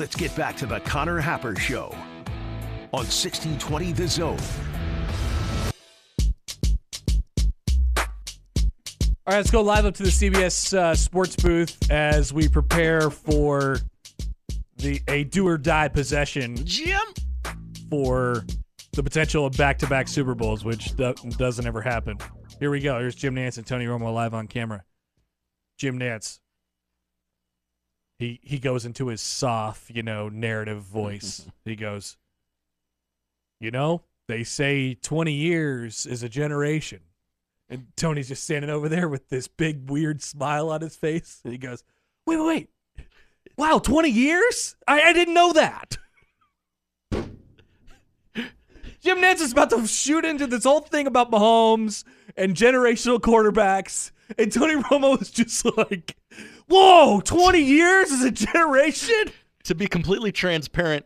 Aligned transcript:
Let's 0.00 0.16
get 0.16 0.34
back 0.34 0.56
to 0.56 0.64
the 0.64 0.80
Connor 0.80 1.20
Happer 1.20 1.54
Show 1.56 1.90
on 2.94 3.04
1620 3.04 3.92
The 3.92 4.08
Zone. 4.08 4.38
All 7.98 9.34
right, 9.34 9.36
let's 9.36 9.50
go 9.50 9.60
live 9.60 9.84
up 9.84 9.94
to 9.96 10.02
the 10.02 10.08
CBS 10.08 10.72
uh, 10.72 10.94
Sports 10.94 11.36
booth 11.36 11.76
as 11.90 12.32
we 12.32 12.48
prepare 12.48 13.10
for 13.10 13.76
the 14.78 15.02
a 15.06 15.24
do 15.24 15.46
or 15.46 15.58
die 15.58 15.88
possession 15.88 16.56
Jim. 16.64 16.98
for 17.90 18.46
the 18.94 19.02
potential 19.02 19.44
of 19.44 19.54
back-to-back 19.58 20.08
Super 20.08 20.34
Bowls, 20.34 20.64
which 20.64 20.96
do- 20.96 21.12
doesn't 21.36 21.66
ever 21.66 21.82
happen. 21.82 22.16
Here 22.58 22.70
we 22.70 22.80
go. 22.80 22.98
Here's 22.98 23.14
Jim 23.14 23.34
Nantz 23.34 23.58
and 23.58 23.66
Tony 23.66 23.84
Romo 23.84 24.14
live 24.14 24.32
on 24.32 24.46
camera. 24.46 24.82
Jim 25.76 25.98
Nantz. 25.98 26.40
He 28.20 28.38
he 28.42 28.58
goes 28.58 28.84
into 28.84 29.08
his 29.08 29.22
soft, 29.22 29.90
you 29.90 30.02
know, 30.02 30.28
narrative 30.28 30.82
voice. 30.82 31.46
he 31.64 31.74
goes, 31.74 32.18
"You 33.58 33.70
know, 33.70 34.02
they 34.28 34.44
say 34.44 34.92
20 34.92 35.32
years 35.32 36.04
is 36.04 36.22
a 36.22 36.28
generation." 36.28 37.00
And 37.70 37.86
Tony's 37.96 38.28
just 38.28 38.44
standing 38.44 38.70
over 38.70 38.90
there 38.90 39.08
with 39.08 39.30
this 39.30 39.48
big 39.48 39.88
weird 39.88 40.20
smile 40.20 40.68
on 40.68 40.82
his 40.82 40.96
face. 40.96 41.40
And 41.44 41.52
he 41.52 41.58
goes, 41.58 41.82
"Wait, 42.26 42.36
wait, 42.36 42.46
wait. 42.46 43.06
Wow, 43.56 43.78
20 43.78 44.10
years? 44.10 44.76
I, 44.86 45.00
I 45.00 45.12
didn't 45.14 45.32
know 45.32 45.54
that." 45.54 45.96
Jim 49.00 49.16
Nantz 49.16 49.40
is 49.40 49.52
about 49.52 49.70
to 49.70 49.86
shoot 49.86 50.26
into 50.26 50.46
this 50.46 50.64
whole 50.64 50.80
thing 50.80 51.06
about 51.06 51.30
Mahomes 51.30 52.04
and 52.36 52.54
generational 52.54 53.18
quarterbacks. 53.18 54.10
And 54.38 54.52
Tony 54.52 54.74
Romo 54.82 55.18
was 55.18 55.30
just 55.30 55.64
like, 55.76 56.16
whoa, 56.68 57.20
20 57.24 57.60
years 57.60 58.10
is 58.10 58.24
a 58.24 58.30
generation? 58.30 59.32
To 59.64 59.74
be 59.74 59.86
completely 59.86 60.32
transparent, 60.32 61.04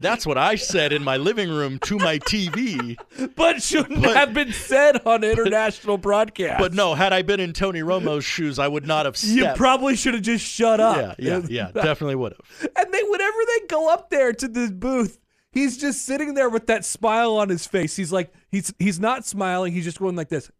that's 0.00 0.26
what 0.26 0.36
I 0.36 0.56
said 0.56 0.92
in 0.92 1.02
my 1.02 1.16
living 1.16 1.48
room 1.50 1.78
to 1.84 1.96
my 1.98 2.18
TV. 2.18 2.96
But 3.36 3.62
shouldn't 3.62 4.02
But- 4.02 4.16
have 4.16 4.34
been 4.34 4.52
said 4.52 5.06
on 5.06 5.24
international 5.24 5.96
broadcast. 5.98 6.58
But 6.60 6.74
no, 6.74 6.94
had 6.94 7.12
I 7.12 7.22
been 7.22 7.40
in 7.40 7.52
Tony 7.52 7.80
Romo's 7.80 8.24
shoes, 8.24 8.58
I 8.58 8.68
would 8.68 8.86
not 8.86 9.06
have 9.06 9.16
You 9.22 9.48
probably 9.56 9.96
should 9.96 10.14
have 10.14 10.22
just 10.22 10.44
shut 10.44 10.80
yeah, 10.80 10.86
up. 10.86 11.16
yeah, 11.18 11.40
yeah, 11.48 11.70
definitely 11.74 12.16
would 12.16 12.34
have. 12.34 12.70
And 12.76 12.92
they, 12.92 13.02
whenever 13.04 13.38
they 13.46 13.66
go 13.68 13.88
up 13.92 14.10
there 14.10 14.32
to 14.32 14.48
the 14.48 14.70
booth, 14.70 15.18
he's 15.52 15.78
just 15.78 16.04
sitting 16.04 16.34
there 16.34 16.50
with 16.50 16.66
that 16.66 16.84
smile 16.84 17.36
on 17.36 17.48
his 17.48 17.66
face. 17.66 17.96
He's 17.96 18.12
like, 18.12 18.32
he's 18.50 18.74
he's 18.78 19.00
not 19.00 19.24
smiling. 19.24 19.72
He's 19.72 19.84
just 19.84 20.00
going 20.00 20.16
like 20.16 20.28
this. 20.28 20.50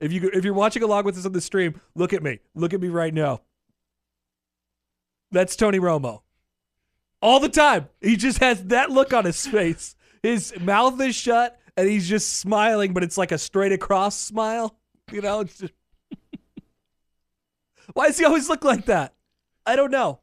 If 0.00 0.12
you 0.12 0.30
if 0.32 0.44
you're 0.44 0.54
watching 0.54 0.82
along 0.82 1.04
with 1.04 1.18
us 1.18 1.26
on 1.26 1.32
the 1.32 1.40
stream, 1.40 1.80
look 1.94 2.12
at 2.12 2.22
me. 2.22 2.40
Look 2.54 2.72
at 2.72 2.80
me 2.80 2.88
right 2.88 3.12
now. 3.12 3.42
That's 5.30 5.56
Tony 5.56 5.78
Romo. 5.78 6.22
All 7.22 7.38
the 7.38 7.50
time, 7.50 7.88
he 8.00 8.16
just 8.16 8.38
has 8.38 8.64
that 8.64 8.90
look 8.90 9.12
on 9.12 9.26
his 9.26 9.46
face. 9.46 9.94
His 10.22 10.58
mouth 10.58 11.00
is 11.00 11.14
shut, 11.14 11.58
and 11.76 11.88
he's 11.88 12.08
just 12.08 12.38
smiling, 12.38 12.94
but 12.94 13.02
it's 13.02 13.18
like 13.18 13.30
a 13.30 13.38
straight 13.38 13.72
across 13.72 14.16
smile. 14.16 14.76
You 15.12 15.20
know, 15.20 15.44
just. 15.44 15.64
Why 17.92 18.06
does 18.06 18.18
he 18.18 18.24
always 18.24 18.48
look 18.48 18.64
like 18.64 18.86
that? 18.86 19.14
I 19.66 19.76
don't 19.76 19.90
know. 19.90 20.20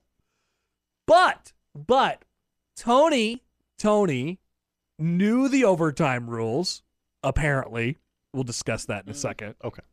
But, 1.05 1.53
but, 1.75 2.25
Tony, 2.75 3.43
Tony 3.77 4.39
knew 4.97 5.47
the 5.47 5.63
overtime 5.63 6.29
rules, 6.29 6.81
apparently. 7.23 7.97
We'll 8.33 8.43
discuss 8.43 8.85
that 8.85 9.03
in 9.03 9.09
a 9.09 9.13
mm-hmm. 9.13 9.19
second. 9.19 9.55
Okay. 9.63 9.83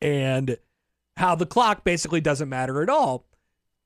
And 0.00 0.56
how 1.16 1.34
the 1.34 1.46
clock 1.46 1.84
basically 1.84 2.20
doesn't 2.20 2.48
matter 2.48 2.82
at 2.82 2.88
all. 2.88 3.26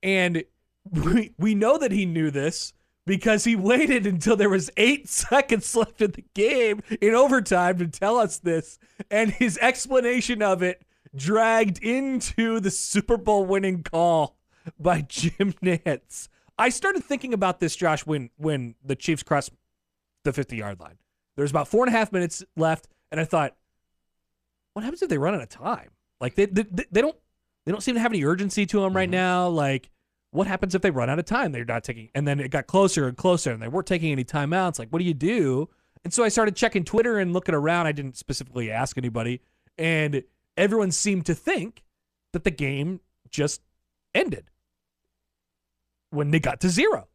And 0.02 0.44
we, 0.90 1.32
we 1.38 1.54
know 1.54 1.78
that 1.78 1.92
he 1.92 2.06
knew 2.06 2.30
this 2.30 2.72
because 3.06 3.44
he 3.44 3.56
waited 3.56 4.06
until 4.06 4.36
there 4.36 4.50
was 4.50 4.70
eight 4.76 5.08
seconds 5.10 5.74
left 5.74 6.00
in 6.00 6.12
the 6.12 6.24
game 6.34 6.82
in 7.00 7.14
overtime 7.14 7.78
to 7.78 7.88
tell 7.88 8.18
us 8.18 8.38
this. 8.38 8.78
And 9.10 9.30
his 9.30 9.58
explanation 9.58 10.42
of 10.42 10.62
it 10.62 10.82
dragged 11.14 11.82
into 11.82 12.60
the 12.60 12.70
Super 12.70 13.16
Bowl 13.16 13.44
winning 13.44 13.82
call 13.82 14.36
by 14.78 15.00
Jim 15.08 15.54
Nantz. 15.62 16.28
I 16.58 16.68
started 16.68 17.02
thinking 17.02 17.34
about 17.34 17.60
this, 17.60 17.74
Josh, 17.74 18.06
when 18.06 18.30
when 18.36 18.76
the 18.84 18.94
Chiefs 18.94 19.22
crossed 19.22 19.50
the 20.22 20.32
50 20.32 20.56
yard 20.56 20.80
line. 20.80 20.98
There's 21.36 21.50
about 21.50 21.68
four 21.68 21.84
and 21.84 21.94
a 21.94 21.98
half 21.98 22.12
minutes 22.12 22.44
left, 22.56 22.88
and 23.10 23.20
I 23.20 23.24
thought, 23.24 23.56
what 24.74 24.84
happens 24.84 25.02
if 25.02 25.08
they 25.08 25.18
run 25.18 25.34
out 25.34 25.42
of 25.42 25.48
time? 25.48 25.90
Like 26.20 26.34
they 26.34 26.46
they, 26.46 26.64
they 26.90 27.00
don't 27.00 27.16
they 27.64 27.72
don't 27.72 27.80
seem 27.80 27.94
to 27.94 28.00
have 28.00 28.12
any 28.12 28.24
urgency 28.24 28.66
to 28.66 28.80
them 28.80 28.94
right 28.94 29.06
mm-hmm. 29.06 29.12
now. 29.12 29.48
Like 29.48 29.90
what 30.30 30.46
happens 30.46 30.74
if 30.74 30.82
they 30.82 30.90
run 30.90 31.08
out 31.08 31.18
of 31.18 31.24
time? 31.24 31.52
They're 31.52 31.64
not 31.64 31.84
taking, 31.84 32.10
and 32.14 32.26
then 32.26 32.40
it 32.40 32.50
got 32.50 32.66
closer 32.66 33.06
and 33.08 33.16
closer, 33.16 33.52
and 33.52 33.62
they 33.62 33.68
weren't 33.68 33.86
taking 33.86 34.12
any 34.12 34.24
timeouts. 34.24 34.78
Like 34.78 34.90
what 34.90 34.98
do 34.98 35.04
you 35.04 35.14
do? 35.14 35.68
And 36.02 36.12
so 36.12 36.22
I 36.22 36.28
started 36.28 36.54
checking 36.54 36.84
Twitter 36.84 37.18
and 37.18 37.32
looking 37.32 37.54
around. 37.54 37.86
I 37.86 37.92
didn't 37.92 38.16
specifically 38.16 38.70
ask 38.70 38.98
anybody, 38.98 39.40
and 39.78 40.22
everyone 40.56 40.90
seemed 40.90 41.26
to 41.26 41.34
think 41.34 41.82
that 42.32 42.44
the 42.44 42.50
game 42.50 43.00
just 43.30 43.62
ended 44.14 44.50
when 46.10 46.30
they 46.30 46.40
got 46.40 46.60
to 46.60 46.68
zero. 46.68 47.08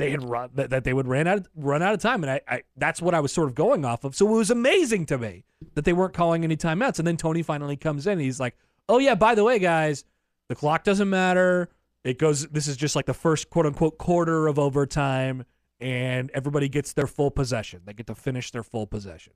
They 0.00 0.10
had 0.10 0.28
run 0.28 0.50
that, 0.54 0.84
they 0.84 0.92
would 0.92 1.06
ran 1.06 1.26
out 1.26 1.46
run 1.54 1.82
out 1.82 1.94
of 1.94 2.00
time, 2.00 2.24
and 2.24 2.30
I, 2.30 2.40
I 2.48 2.62
that's 2.76 3.00
what 3.00 3.14
I 3.14 3.20
was 3.20 3.32
sort 3.32 3.48
of 3.48 3.54
going 3.54 3.84
off 3.84 4.04
of. 4.04 4.14
So 4.14 4.26
it 4.26 4.36
was 4.36 4.50
amazing 4.50 5.06
to 5.06 5.18
me 5.18 5.44
that 5.74 5.84
they 5.84 5.92
weren't 5.92 6.14
calling 6.14 6.44
any 6.44 6.56
timeouts. 6.56 6.98
And 6.98 7.06
then 7.06 7.16
Tony 7.16 7.42
finally 7.42 7.76
comes 7.76 8.06
in. 8.06 8.12
And 8.12 8.20
he's 8.20 8.40
like, 8.40 8.56
"Oh 8.88 8.98
yeah, 8.98 9.14
by 9.14 9.34
the 9.34 9.44
way, 9.44 9.58
guys, 9.58 10.04
the 10.48 10.54
clock 10.54 10.84
doesn't 10.84 11.08
matter. 11.08 11.68
It 12.02 12.18
goes. 12.18 12.46
This 12.48 12.66
is 12.66 12.76
just 12.76 12.96
like 12.96 13.06
the 13.06 13.14
first 13.14 13.50
quote 13.50 13.66
unquote 13.66 13.98
quarter 13.98 14.46
of 14.46 14.58
overtime, 14.58 15.44
and 15.78 16.30
everybody 16.32 16.68
gets 16.68 16.92
their 16.92 17.06
full 17.06 17.30
possession. 17.30 17.82
They 17.84 17.92
get 17.92 18.06
to 18.06 18.14
finish 18.14 18.50
their 18.50 18.62
full 18.62 18.86
possession. 18.86 19.34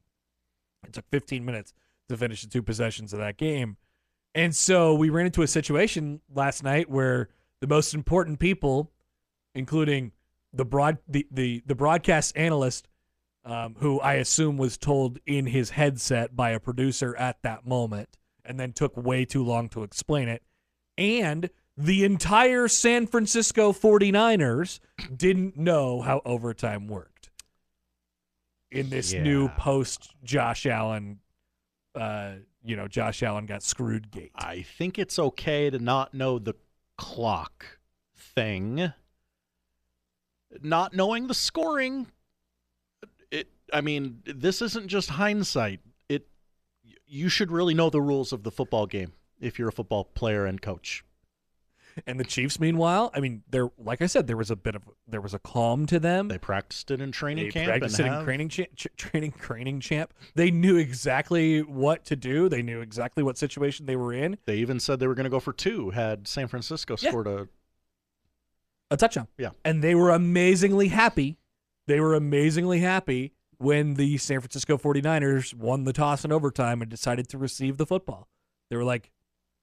It 0.87 0.93
took 0.93 1.09
15 1.11 1.45
minutes 1.45 1.73
to 2.09 2.17
finish 2.17 2.43
the 2.43 2.49
two 2.49 2.63
possessions 2.63 3.13
of 3.13 3.19
that 3.19 3.37
game, 3.37 3.77
and 4.35 4.55
so 4.55 4.95
we 4.95 5.11
ran 5.11 5.27
into 5.27 5.43
a 5.43 5.47
situation 5.47 6.21
last 6.35 6.65
night 6.65 6.91
where 6.91 7.29
the 7.61 7.67
most 7.67 7.95
important 7.95 8.39
people, 8.39 8.91
including 9.55 10.13
the 10.55 10.65
broad 10.65 10.99
the 11.09 11.27
the, 11.31 11.63
the 11.67 11.75
broadcast 11.75 12.37
analyst 12.37 12.89
um, 13.45 13.77
who 13.79 14.01
I 14.01 14.15
assume 14.15 14.57
was 14.57 14.79
told 14.79 15.19
in 15.27 15.47
his 15.47 15.71
headset 15.71 16.35
by 16.35 16.51
a 16.51 16.61
producer 16.61 17.15
at 17.17 17.43
that 17.43 17.67
moment 17.67 18.17
and 18.45 18.59
then 18.59 18.73
took 18.73 18.97
way 18.97 19.25
too 19.25 19.45
long 19.45 19.69
to 19.71 19.83
explain 19.83 20.29
it. 20.29 20.43
And 20.97 21.51
the 21.77 22.05
entire 22.05 22.69
San 22.69 23.07
Francisco 23.07 23.73
49ers 23.73 24.81
didn't 25.15 25.57
know 25.57 26.01
how 26.01 26.23
overtime 26.25 26.87
worked 26.87 27.31
in 28.71 28.91
this 28.91 29.13
new 29.13 29.49
post 29.51 30.15
Josh 30.23 30.67
Allen, 30.67 31.21
uh, 31.95 32.33
you 32.65 32.77
know, 32.77 32.89
Josh 32.89 33.23
Allen 33.23 33.47
got 33.47 33.63
screwed 33.63 34.11
gate. 34.11 34.33
I 34.35 34.63
think 34.63 34.99
it's 34.99 35.19
okay 35.19 35.71
to 35.71 35.79
not 35.79 36.15
know 36.15 36.39
the 36.39 36.55
clock 36.97 37.79
thing. 38.17 38.93
Not 40.63 40.95
knowing 40.95 41.27
the 41.27 41.35
scoring, 41.35 42.07
it. 43.31 43.49
I 43.73 43.81
mean, 43.81 44.23
this 44.25 44.63
isn't 44.63 44.89
just 44.89 45.11
hindsight. 45.11 45.81
It. 46.09 46.27
You 47.07 47.29
should 47.29 47.51
really 47.51 47.75
know 47.75 47.91
the 47.91 48.01
rules 48.03 48.33
of 48.33 48.43
the 48.43 48.51
football 48.51 48.87
game 48.87 49.13
if 49.41 49.59
you're 49.59 49.69
a 49.69 49.73
football 49.73 50.05
player 50.05 50.47
and 50.47 50.61
coach. 50.63 51.05
And 52.09 52.19
the 52.19 52.25
Chiefs, 52.25 52.59
meanwhile, 52.59 53.13
I 53.15 53.21
mean, 53.21 53.45
there, 53.49 53.71
like 53.79 54.03
I 54.03 54.07
said, 54.07 54.27
there 54.27 54.37
was 54.37 54.51
a 54.51 54.57
bit 54.57 54.75
of 54.75 54.83
there 55.07 55.21
was 55.21 55.33
a 55.33 55.39
calm 55.39 55.87
to 55.87 56.01
them. 56.01 56.27
They 56.27 56.39
practiced 56.39 56.91
it 56.91 57.01
in 57.01 57.13
training 57.13 57.45
They 57.47 57.51
camp 57.53 57.69
practiced 57.69 58.01
it 58.01 58.07
in 58.07 58.25
training, 58.25 58.49
cha- 58.49 58.65
ch- 58.75 58.89
training, 58.97 59.33
training 59.39 59.79
champ. 59.81 60.13
They 60.35 60.51
knew 60.51 60.77
exactly 60.77 61.63
what 61.63 62.05
to 62.07 62.17
do. 62.17 62.49
They 62.49 62.63
knew 62.63 62.81
exactly 62.81 63.23
what 63.23 63.39
situation 63.39 63.87
they 63.87 63.95
were 63.95 64.13
in. 64.13 64.39
They 64.45 64.57
even 64.57 64.81
said 64.81 64.99
they 64.99 65.07
were 65.07 65.15
going 65.15 65.25
to 65.25 65.31
go 65.31 65.39
for 65.39 65.53
two 65.53 65.91
had 65.91 66.27
San 66.27 66.49
Francisco 66.49 66.97
Yeah. 66.99 67.11
scored 67.11 67.29
a. 67.29 67.49
A 68.91 68.97
touchdown. 68.97 69.29
Yeah. 69.39 69.51
And 69.65 69.83
they 69.83 69.95
were 69.95 70.11
amazingly 70.11 70.89
happy. 70.89 71.39
They 71.87 72.01
were 72.01 72.15
amazingly 72.15 72.81
happy 72.81 73.33
when 73.59 73.95
the 73.95 74.19
San 74.19 74.41
Francisco 74.41 74.77
49ers 74.77 75.55
won 75.55 75.85
the 75.85 75.93
toss 75.93 76.25
in 76.25 76.33
overtime 76.33 76.83
and 76.83 76.91
decided 76.91 77.29
to 77.29 77.39
receive 77.39 77.77
the 77.77 77.87
football. 77.87 78.29
They 78.71 78.77
were 78.77 78.85
like, 78.85 79.11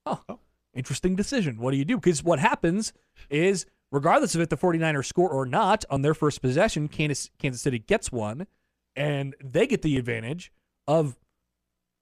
oh, 0.06 0.22
Oh. 0.30 0.40
Interesting 0.74 1.18
decision. 1.18 1.60
What 1.60 1.72
do 1.72 1.78
you 1.78 1.84
do? 1.84 1.98
Because 1.98 2.24
what 2.24 2.40
happens 2.40 2.94
is, 3.30 3.66
regardless 3.92 4.36
of 4.36 4.40
if 4.42 4.48
the 4.48 4.56
49ers 4.56 5.04
score 5.06 5.30
or 5.30 5.46
not 5.46 5.84
on 5.90 6.02
their 6.02 6.14
first 6.14 6.42
possession, 6.42 6.88
Kansas, 6.88 7.30
Kansas 7.40 7.62
City 7.62 7.78
gets 7.80 8.10
one, 8.10 8.48
and 8.96 9.36
they 9.44 9.68
get 9.68 9.82
the 9.82 9.98
advantage 9.98 10.50
of 10.88 11.18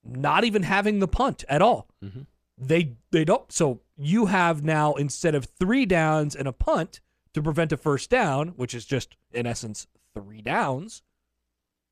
not 0.04 0.44
even 0.44 0.62
having 0.62 1.00
the 1.00 1.07
punt 1.07 1.44
at 1.50 1.63
all. 1.63 1.88
Mhm. 2.04 2.27
They 2.60 2.98
they 3.12 3.25
don't. 3.25 3.51
So 3.51 3.81
you 3.98 4.27
have 4.27 4.63
now 4.63 4.94
instead 4.94 5.33
of 5.33 5.45
three 5.45 5.88
downs 5.88 6.36
and 6.36 6.48
a 6.48 6.54
punt 6.54 7.00
to 7.33 7.41
prevent 7.41 7.71
a 7.71 7.77
first 7.77 8.09
down, 8.09 8.49
which 8.49 8.73
is 8.73 8.85
just 8.85 9.15
in 9.31 9.45
essence 9.45 9.87
three 10.13 10.41
downs, 10.41 11.03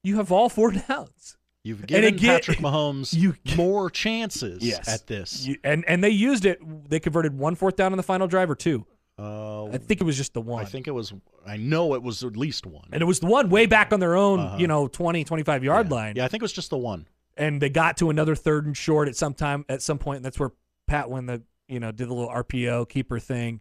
you 0.03 0.15
have 0.17 0.31
all 0.31 0.49
four 0.49 0.71
downs. 0.87 1.37
You've 1.63 1.85
given 1.85 2.05
again- 2.13 2.35
Patrick 2.37 2.59
Mahomes 2.59 3.13
you- 3.17 3.35
more 3.55 3.89
chances 3.89 4.63
Yes. 4.63 4.87
at 4.87 5.07
this. 5.07 5.45
You- 5.45 5.57
and 5.63 5.83
and 5.87 6.03
they 6.03 6.09
used 6.09 6.45
it. 6.45 6.59
They 6.89 6.99
converted 6.99 7.37
one 7.37 7.55
fourth 7.55 7.75
down 7.75 7.91
on 7.93 7.97
the 7.97 8.03
final 8.03 8.27
drive 8.27 8.49
or 8.49 8.55
two. 8.55 8.85
uh, 9.19 9.65
I 9.65 9.77
think 9.77 9.99
it 9.99 10.03
was 10.05 10.15
just 10.15 10.33
the 10.33 10.41
one. 10.41 10.61
I 10.63 10.65
think 10.65 10.87
it 10.87 10.91
was. 10.91 11.11
I 11.45 11.57
know 11.57 11.93
it 11.95 12.03
was 12.03 12.23
at 12.23 12.37
least 12.37 12.65
one. 12.65 12.87
and 12.91 13.01
it 13.01 13.05
was 13.05 13.19
the 13.19 13.25
one 13.27 13.49
way 13.49 13.65
back 13.65 13.91
on 13.91 13.99
their 13.99 14.15
own, 14.15 14.39
Uh-huh. 14.39 14.57
you 14.57 14.67
know, 14.67 14.87
20, 14.87 15.23
25 15.23 15.63
yard 15.63 15.87
yeah. 15.89 15.93
line. 15.95 16.13
Yeah, 16.15 16.25
I 16.25 16.27
think 16.27 16.41
it 16.41 16.45
was 16.45 16.53
just 16.53 16.69
the 16.69 16.77
one. 16.77 17.07
and 17.35 17.61
they 17.61 17.69
got 17.69 17.97
to 17.97 18.09
another 18.09 18.35
third 18.35 18.65
and 18.65 18.77
short 18.77 19.07
at 19.07 19.15
some 19.15 19.33
time 19.33 19.65
at 19.69 19.81
some 19.81 19.97
point 19.99 20.17
and 20.17 20.25
that's 20.25 20.39
where 20.39 20.51
pat 20.87 21.09
when 21.09 21.25
the 21.25 21.41
you 21.67 21.79
know 21.79 21.91
did 21.91 22.07
the 22.09 22.13
little 22.13 22.29
rpo 22.31 22.87
keeper 22.87 23.19
thing 23.19 23.59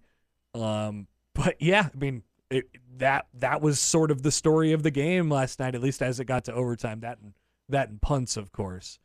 um 0.55 1.07
but 1.37 1.55
yeah 1.61 1.89
i 1.95 1.97
mean 1.99 2.23
it, 2.51 2.65
that 2.99 3.27
that 3.35 3.61
was 3.61 3.79
sort 3.81 4.11
of 4.11 4.23
the 4.23 4.31
story 4.31 4.73
of 4.73 4.83
the 4.83 4.91
game 4.91 5.29
last 5.31 5.59
night 5.61 5.75
at 5.75 5.81
least 5.83 6.01
as 6.03 6.19
it 6.21 6.25
got 6.25 6.45
to 6.45 6.53
overtime 6.53 7.01
that 7.01 7.19
and 7.23 7.33
that 7.69 7.89
and 7.89 8.01
punts 8.01 8.37
of 8.37 8.53
course 8.53 8.99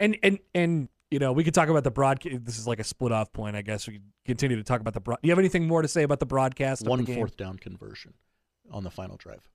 and 0.00 0.16
and 0.22 0.38
and 0.54 0.88
you 1.10 1.18
know 1.18 1.32
we 1.32 1.44
could 1.44 1.54
talk 1.54 1.68
about 1.68 1.84
the 1.84 1.90
broadcast 1.90 2.44
this 2.44 2.58
is 2.58 2.66
like 2.66 2.80
a 2.80 2.84
split 2.84 3.12
off 3.12 3.32
point 3.32 3.54
i 3.54 3.62
guess 3.62 3.86
we 3.86 3.94
could 3.94 4.02
continue 4.24 4.56
to 4.56 4.64
talk 4.64 4.80
about 4.80 4.94
the 4.94 5.00
broad 5.00 5.18
do 5.22 5.28
you 5.28 5.32
have 5.32 5.38
anything 5.38 5.66
more 5.66 5.82
to 5.82 5.88
say 5.88 6.02
about 6.02 6.18
the 6.20 6.26
broadcast 6.26 6.82
of 6.82 6.88
One 6.88 7.00
the 7.00 7.04
game? 7.04 7.14
fourth 7.16 7.36
down 7.36 7.56
conversion 7.58 8.14
on 8.70 8.82
the 8.82 8.90
final 8.90 9.16
drive. 9.16 9.48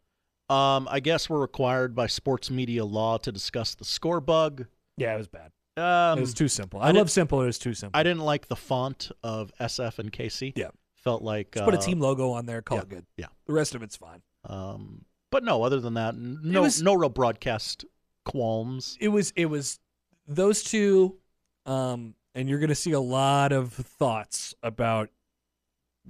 Um, 0.50 0.88
I 0.92 1.00
guess 1.02 1.30
we're 1.30 1.40
required 1.42 1.96
by 1.96 2.08
sports 2.08 2.50
media 2.50 2.84
law 2.86 3.18
to 3.20 3.32
discuss 3.32 3.76
the 3.76 3.86
score 3.86 4.22
bug. 4.22 4.66
yeah 4.98 5.14
it 5.16 5.18
was 5.18 5.28
bad 5.28 5.52
Um, 5.78 6.18
it 6.20 6.22
was 6.22 6.34
too 6.34 6.48
simple 6.48 6.80
I 6.82 6.90
i, 6.90 6.92
love 6.92 7.10
simple 7.10 7.42
it 7.42 7.46
was 7.46 7.58
too 7.60 7.74
simple 7.74 7.98
I 8.00 8.04
didn't 8.04 8.22
like 8.24 8.48
the 8.48 8.56
font 8.56 9.12
of 9.24 9.52
SF 9.60 10.00
and 10.00 10.12
KC. 10.12 10.54
Yeah. 10.56 10.70
Felt 11.04 11.22
like 11.22 11.52
Just 11.54 11.66
put 11.66 11.74
a 11.74 11.78
uh, 11.78 11.82
team 11.82 12.00
logo 12.00 12.32
on 12.32 12.46
there 12.46 12.62
call 12.62 12.78
yeah, 12.78 12.82
it 12.84 12.90
good 12.90 13.06
yeah. 13.18 13.26
the 13.48 13.54
rest 13.54 13.76
of 13.76 13.84
it's 13.84 13.96
fine 13.98 14.22
Um, 14.46 15.06
but 15.32 15.44
no, 15.44 15.64
other 15.64 15.80
than 15.80 15.94
that, 15.96 16.16
no, 16.16 16.62
was- 16.64 16.82
no 16.82 16.94
real 16.94 17.10
broadcast 17.10 17.86
qualms. 18.26 18.98
it 19.00 19.08
was 19.10 19.32
it 19.36 19.46
was 19.48 19.80
those 20.28 20.64
two 20.64 21.18
um 21.66 22.14
and 22.36 22.48
you're 22.50 22.60
gonna 22.60 22.76
see 22.76 22.92
a 22.92 23.00
lot 23.00 23.52
of 23.52 23.74
thoughts 23.74 24.54
about 24.64 25.10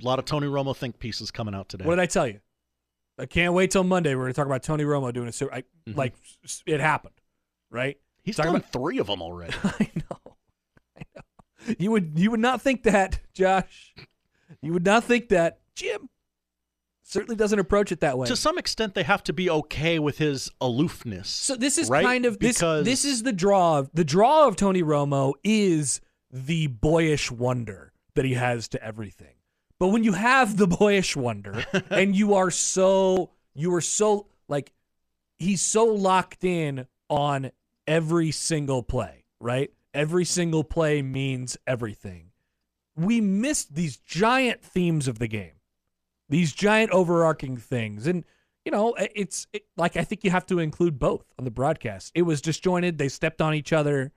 A 0.02 0.06
lot 0.06 0.20
of 0.20 0.26
Tony 0.26 0.48
Romo 0.48 0.76
think 0.76 1.00
pieces 1.00 1.32
coming 1.32 1.54
out 1.56 1.70
today. 1.70 1.86
what 1.86 1.96
did 1.96 2.02
i 2.02 2.06
tell 2.06 2.28
you 2.28 2.40
i 3.18 3.26
can't 3.26 3.54
wait 3.54 3.72
till 3.72 3.84
monday 3.84 4.14
we're 4.16 4.24
gonna 4.24 4.34
talk 4.34 4.46
about 4.46 4.64
tony 4.64 4.84
romo 4.84 5.14
doing 5.14 5.28
a 5.28 5.32
super 5.32 5.54
I, 5.54 5.64
Mhm. 5.88 5.96
like 5.96 6.14
it 6.66 6.80
happened 6.80 7.16
right 7.70 7.98
He's 8.24 8.36
talking 8.36 8.56
about- 8.56 8.72
three 8.72 9.00
of 9.00 9.08
them 9.08 9.22
already. 9.22 9.54
i 9.64 9.90
know 9.96 10.36
i 10.98 11.04
know 11.16 11.76
you 11.80 11.92
would 11.92 12.14
you 12.16 12.32
would 12.32 12.40
not 12.40 12.62
think 12.62 12.84
that 12.84 13.20
josh 13.34 13.96
you 14.62 14.74
would 14.74 14.86
not 14.86 15.04
think 15.04 15.30
that 15.30 15.60
jim 15.76 16.10
certainly 17.04 17.36
doesn't 17.36 17.60
approach 17.60 17.92
it 17.92 18.00
that 18.00 18.18
way 18.18 18.28
to 18.28 18.36
some 18.36 18.58
extent, 18.58 18.94
they 18.94 19.04
have 19.04 19.24
to 19.24 19.34
be 19.34 19.50
okay 19.50 20.00
with 20.00 20.18
his 20.18 20.50
aloofness. 20.62 21.28
So 21.28 21.56
this 21.56 21.78
is 21.78 21.90
right? 21.90 22.06
kind 22.06 22.26
of 22.26 22.40
this. 22.40 22.58
Because- 22.58 22.86
This 22.86 23.04
is 23.04 23.24
the 23.24 23.34
draw. 23.34 23.80
Of, 23.80 23.90
the 23.94 24.06
draw 24.06 24.48
of 24.48 24.56
Tony 24.56 24.82
Romo 24.82 25.34
is 25.44 26.00
the 26.32 26.68
boyish 26.68 27.30
wonder 27.30 27.92
that 28.16 28.24
he 28.24 28.36
has 28.36 28.70
to 28.70 28.84
everything. 28.84 29.36
But 29.78 29.90
when 29.90 30.04
you 30.04 30.14
have 30.14 30.58
the 30.58 30.68
boyish 30.68 31.16
wonder, 31.16 31.66
and 31.90 32.16
you 32.16 32.36
are 32.36 32.52
so 32.52 33.32
you 33.54 33.74
are 33.74 33.82
so 33.82 34.28
like 34.48 34.72
he's 35.38 35.62
so 35.62 35.86
locked 35.86 36.44
in 36.44 36.88
on 37.10 37.52
every 37.88 38.32
single 38.32 38.84
play, 38.84 39.26
right? 39.40 39.72
Every 39.94 40.24
single 40.24 40.64
play 40.64 41.02
means 41.02 41.58
everything. 41.68 42.31
We 42.96 43.22
missed 43.22 43.76
these 43.76 43.98
giant 43.98 44.62
themes 44.62 45.08
of 45.08 45.20
the 45.20 45.28
game 45.28 45.54
these 46.32 46.54
giant 46.54 46.92
overarching 46.92 47.58
things. 47.58 48.08
And 48.08 48.24
you 48.66 48.72
know 48.72 48.96
it's 48.98 49.48
it, 49.54 49.64
like 49.76 49.98
i 49.98 50.04
think 50.04 50.24
you 50.24 50.30
have 50.30 50.46
to 50.46 50.60
include 50.60 50.98
both 50.98 51.26
on 51.38 51.46
the 51.46 51.52
broadcast. 51.52 52.12
It 52.16 52.24
was 52.24 52.42
disjointed. 52.42 52.98
They 52.98 53.10
stepped 53.10 53.42
on 53.42 53.54
each 53.54 53.74
other. 53.74 54.12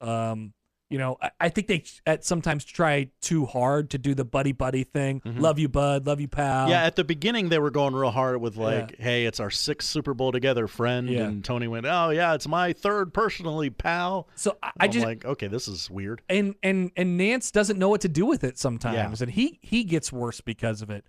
Um 0.00 0.52
you 0.90 0.98
know 0.98 1.16
i, 1.22 1.30
I 1.40 1.48
think 1.48 1.68
they 1.68 1.84
at 2.06 2.24
sometimes 2.24 2.64
try 2.64 3.10
too 3.20 3.46
hard 3.46 3.90
to 3.90 3.98
do 3.98 4.14
the 4.14 4.24
buddy 4.24 4.52
buddy 4.52 4.84
thing 4.84 5.20
mm-hmm. 5.20 5.40
love 5.40 5.58
you 5.58 5.68
bud 5.68 6.06
love 6.06 6.20
you 6.20 6.28
pal 6.28 6.68
yeah, 6.68 6.84
at 6.84 6.96
the 6.96 7.04
beginning 7.04 7.48
they 7.48 7.58
were 7.58 7.70
going 7.70 7.94
real 7.94 8.10
hard 8.10 8.40
with 8.40 8.56
like, 8.56 8.98
"Hey, 8.98 9.26
it's 9.26 9.40
our 9.40 9.50
sixth 9.50 9.88
Super 9.88 10.14
Bowl 10.14 10.32
together, 10.32 10.66
friend." 10.66 11.08
Yeah. 11.08 11.24
And 11.24 11.44
Tony 11.44 11.68
went, 11.68 11.86
"Oh 11.86 12.10
yeah, 12.10 12.34
it's 12.34 12.46
my 12.48 12.72
third 12.72 13.12
personally, 13.12 13.70
pal." 13.70 14.28
so 14.34 14.56
i, 14.62 14.68
I 14.68 14.84
I'm 14.84 14.92
just 14.92 15.06
like, 15.06 15.24
okay, 15.24 15.48
this 15.48 15.68
is 15.68 15.90
weird. 15.90 16.22
and 16.28 16.54
and 16.62 16.90
and 16.96 17.20
Nantz 17.20 17.52
doesn't 17.52 17.78
know 17.78 17.88
what 17.88 18.02
to 18.02 18.08
do 18.08 18.26
with 18.26 18.44
it 18.44 18.58
sometimes, 18.58 19.20
Yeah. 19.20 19.24
and 19.24 19.32
he 19.32 19.58
he 19.62 19.84
gets 19.84 20.12
worse 20.12 20.40
because 20.40 20.82
of 20.82 20.90
it. 20.90 21.04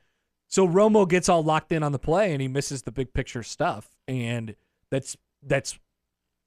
So 0.47 0.67
Romo 0.67 1.07
gets 1.07 1.29
all 1.29 1.43
locked 1.43 1.71
in 1.71 1.83
on 1.83 1.91
the 1.91 1.99
play, 1.99 2.33
and 2.33 2.41
he 2.41 2.47
misses 2.47 2.83
the 2.83 2.91
big 2.91 3.13
picture 3.13 3.43
stuff, 3.43 3.89
and 4.07 4.55
that's 4.89 5.15
that's 5.43 5.79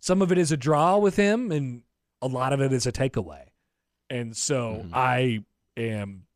some 0.01 0.23
of 0.23 0.31
it 0.33 0.39
is 0.39 0.53
a 0.53 0.57
draw 0.57 0.99
with 0.99 1.17
him, 1.17 1.51
and 1.51 1.83
a 2.25 2.29
lot 2.29 2.53
of 2.53 2.61
it 2.61 2.73
is 2.73 2.87
a 2.87 2.93
takeaway. 2.93 3.43
And 4.11 4.37
so 4.37 4.83
Mhm. 4.85 4.91
I 4.93 5.45
am, 5.77 6.27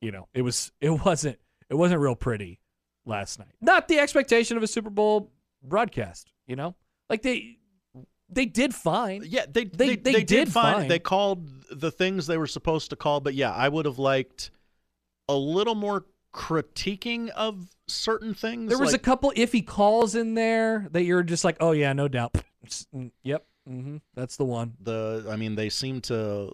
you 0.00 0.10
know, 0.12 0.28
it 0.34 0.42
was 0.42 0.72
it 0.80 0.90
wasn't 0.90 1.38
it 1.68 1.74
wasn't 1.74 2.00
real 2.00 2.14
pretty 2.16 2.60
last 3.06 3.38
night. 3.38 3.54
Not 3.60 3.88
the 3.88 3.98
expectation 3.98 4.56
of 4.56 4.62
a 4.62 4.66
Super 4.66 4.90
Bowl 4.90 5.30
broadcast, 5.62 6.30
you 6.46 6.56
know, 6.56 6.74
like 7.10 7.22
they 7.22 7.58
they 8.28 8.46
did 8.46 8.74
fine. 8.74 9.24
Yeah, 9.26 9.44
they 9.48 9.64
They- 9.64 9.86
they, 9.88 9.96
they 9.96 10.12
they, 10.12 10.12
did 10.20 10.26
did 10.26 10.52
fine. 10.52 10.74
fine. 10.74 10.88
They 10.88 10.98
called 10.98 11.48
the 11.70 11.90
things 11.90 12.26
they 12.26 12.38
were 12.38 12.46
supposed 12.46 12.90
to 12.90 12.96
call, 12.96 13.20
but 13.20 13.34
yeah, 13.34 13.52
I 13.52 13.68
would 13.68 13.84
have 13.84 13.98
liked 13.98 14.50
a 15.28 15.36
little 15.36 15.74
more 15.74 16.06
critiquing 16.32 17.28
of 17.30 17.68
certain 17.88 18.32
things. 18.34 18.70
There 18.70 18.78
was 18.78 18.90
a 18.90 18.92
like, 18.94 19.02
couple 19.02 19.32
iffy 19.36 19.66
calls 19.66 20.14
in 20.14 20.32
there 20.34 20.88
that 20.92 21.02
you're 21.04 21.22
just 21.22 21.44
like, 21.44 21.56
oh 21.60 21.72
yeah, 21.72 21.92
no 21.92 22.08
doubt. 22.08 22.34
Mm, 22.94 23.10
Yep, 23.22 23.44
hmm 23.66 23.98
that's 24.14 24.36
the 24.36 24.44
one. 24.44 24.74
the. 24.80 25.26
I 25.30 25.36
mean, 25.36 25.54
they 25.54 25.68
seem 25.68 26.00
to 26.02 26.52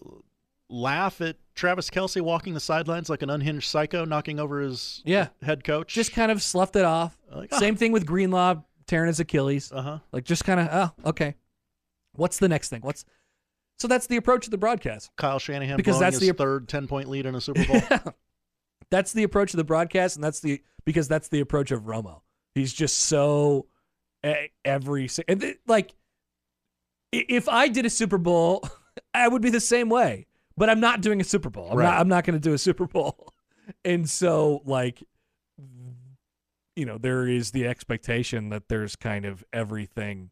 laugh 0.71 1.21
at 1.21 1.37
Travis 1.55 1.89
Kelce 1.91 2.21
walking 2.21 2.53
the 2.55 2.61
sidelines 2.61 3.09
like 3.09 3.23
an 3.23 3.31
unhinged 3.31 3.67
psycho, 3.69 4.05
knocking 4.05 4.39
over 4.39 4.61
his 4.61 5.03
Yeah. 5.07 5.29
head 5.43 5.65
coach. 5.65 5.95
Just 5.95 6.13
kind 6.13 6.31
of 6.31 6.43
sloughed 6.43 6.77
it 6.77 6.85
off. 6.85 7.17
Like, 7.35 7.53
Same 7.55 7.75
thing 7.77 7.93
with 7.93 8.05
Greenlaw 8.05 8.57
tearing 8.87 9.09
his 9.09 9.21
Achilles. 9.21 9.73
Uh 9.73 9.83
huh. 9.83 9.99
Like 10.13 10.25
just 10.25 10.45
kind 10.45 10.61
of, 10.61 10.69
oh, 10.71 11.09
okay. 11.11 11.35
What's 12.13 12.39
the 12.39 12.49
next 12.49 12.69
thing? 12.69 12.81
What's 12.83 13.05
so 13.79 13.87
that's 13.89 14.07
the 14.09 14.17
approach 14.17 14.45
of 14.47 14.51
the 14.51 14.59
broadcast. 14.59 15.11
Kyle 15.17 15.39
Shanahan 15.39 15.77
Because 15.77 15.99
that's 16.01 16.19
the- 16.19 16.33
third 16.33 16.69
ten 16.69 16.87
point 16.89 17.09
lead 17.09 17.27
in 17.27 17.35
a 17.35 17.41
Super 17.41 17.65
Bowl. 17.65 18.13
that's 18.91 19.13
the 19.13 19.23
approach 19.23 19.53
of 19.55 19.59
the 19.59 19.65
broadcast, 19.65 20.17
and 20.17 20.25
that's 20.25 20.41
the 20.41 20.61
because 20.85 21.09
that's 21.09 21.29
the 21.29 21.41
approach 21.41 21.71
of 21.71 21.83
Romo. 21.85 22.21
He's 22.55 22.73
just 22.73 22.99
so 22.99 23.67
e- 24.27 24.49
every 24.65 25.09
and 25.29 25.55
like 25.67 25.95
if 27.13 27.49
I 27.49 27.69
did 27.69 27.87
a 27.87 27.91
Super 27.91 28.19
Bowl, 28.19 28.69
I 29.15 29.29
would 29.29 29.43
be 29.43 29.51
the 29.51 29.61
same 29.61 29.89
way. 29.89 30.27
But 30.57 30.69
I'm 30.69 30.81
not 30.81 31.01
doing 31.01 31.21
a 31.21 31.25
Super 31.25 31.51
Bowl. 31.51 31.69
I'm 31.71 31.79
Right. 31.79 31.85
not. 31.85 32.01
I'm 32.01 32.09
not 32.09 32.25
going 32.25 32.35
to 32.35 32.41
do 32.41 32.53
a 32.55 32.59
Super 32.59 32.87
Bowl. 32.87 33.33
And 33.85 34.09
so, 34.09 34.63
like, 34.65 35.03
you 36.75 36.87
know, 36.87 36.97
there 36.99 37.27
is 37.29 37.51
the 37.51 37.67
expectation 37.67 38.49
that 38.51 38.69
there's 38.69 38.97
kind 38.97 39.25
of 39.27 39.45
everything 39.53 40.31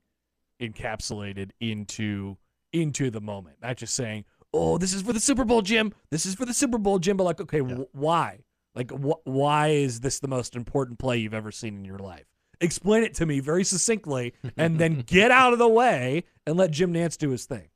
encapsulated 0.60 1.50
into 1.60 2.38
into 2.72 3.10
the 3.10 3.20
moment. 3.20 3.56
Not 3.62 3.76
just 3.76 3.94
saying, 3.94 4.24
"Oh, 4.54 4.78
this 4.78 4.92
is 4.94 5.02
for 5.02 5.12
the 5.12 5.20
Super 5.20 5.44
Bowl, 5.44 5.60
Jim. 5.62 5.92
This 6.10 6.24
is 6.24 6.34
for 6.34 6.46
the 6.46 6.54
Super 6.54 6.78
Bowl, 6.78 6.98
Jim." 6.98 7.16
But 7.16 7.24
like, 7.24 7.40
okay, 7.42 7.58
Yeah. 7.60 7.74
wh- 7.74 7.94
why? 7.94 8.44
Like, 8.74 8.90
wh- 8.90 9.24
why 9.26 9.68
is 9.68 10.00
this 10.00 10.18
the 10.20 10.28
most 10.28 10.56
important 10.56 10.98
play 10.98 11.18
you've 11.18 11.34
ever 11.34 11.50
seen 11.50 11.76
in 11.76 11.84
your 11.84 11.98
life? 11.98 12.26
Explain 12.60 13.04
it 13.04 13.14
to 13.14 13.26
me 13.26 13.40
very 13.40 13.64
succinctly, 13.64 14.34
and 14.56 14.78
then 14.78 15.00
get 15.06 15.30
out 15.30 15.52
of 15.52 15.58
the 15.58 15.68
way 15.68 16.24
and 16.46 16.56
let 16.56 16.70
Jim 16.70 16.92
Nantz 16.92 17.16
do 17.18 17.30
his 17.30 17.44
thing. 17.44 17.68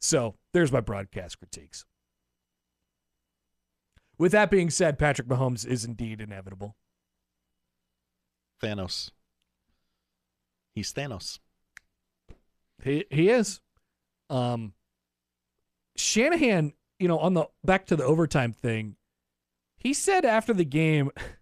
So 0.00 0.34
there's 0.52 0.72
my 0.72 0.80
broadcast 0.80 1.38
critiques. 1.38 1.84
With 4.18 4.32
that 4.32 4.50
being 4.50 4.70
said, 4.70 4.98
Patrick 4.98 5.28
Mahomes 5.28 5.66
is 5.66 5.84
indeed 5.84 6.20
inevitable. 6.20 6.76
Thanos. 8.62 9.10
He's 10.74 10.92
Thanos. 10.92 11.38
He 12.82 13.04
he 13.10 13.30
is. 13.30 13.60
Um 14.30 14.74
Shanahan, 15.96 16.72
you 16.98 17.08
know, 17.08 17.18
on 17.18 17.34
the 17.34 17.46
back 17.64 17.86
to 17.86 17.96
the 17.96 18.04
overtime 18.04 18.52
thing, 18.52 18.96
he 19.76 19.92
said 19.92 20.24
after 20.24 20.54
the 20.54 20.64
game 20.64 21.10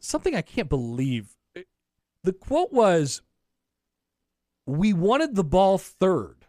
something 0.00 0.34
I 0.34 0.42
can't 0.42 0.68
believe. 0.68 1.36
The 2.22 2.32
quote 2.32 2.72
was 2.72 3.22
we 4.66 4.92
wanted 4.92 5.34
the 5.34 5.44
ball 5.44 5.78
third. 5.78 6.46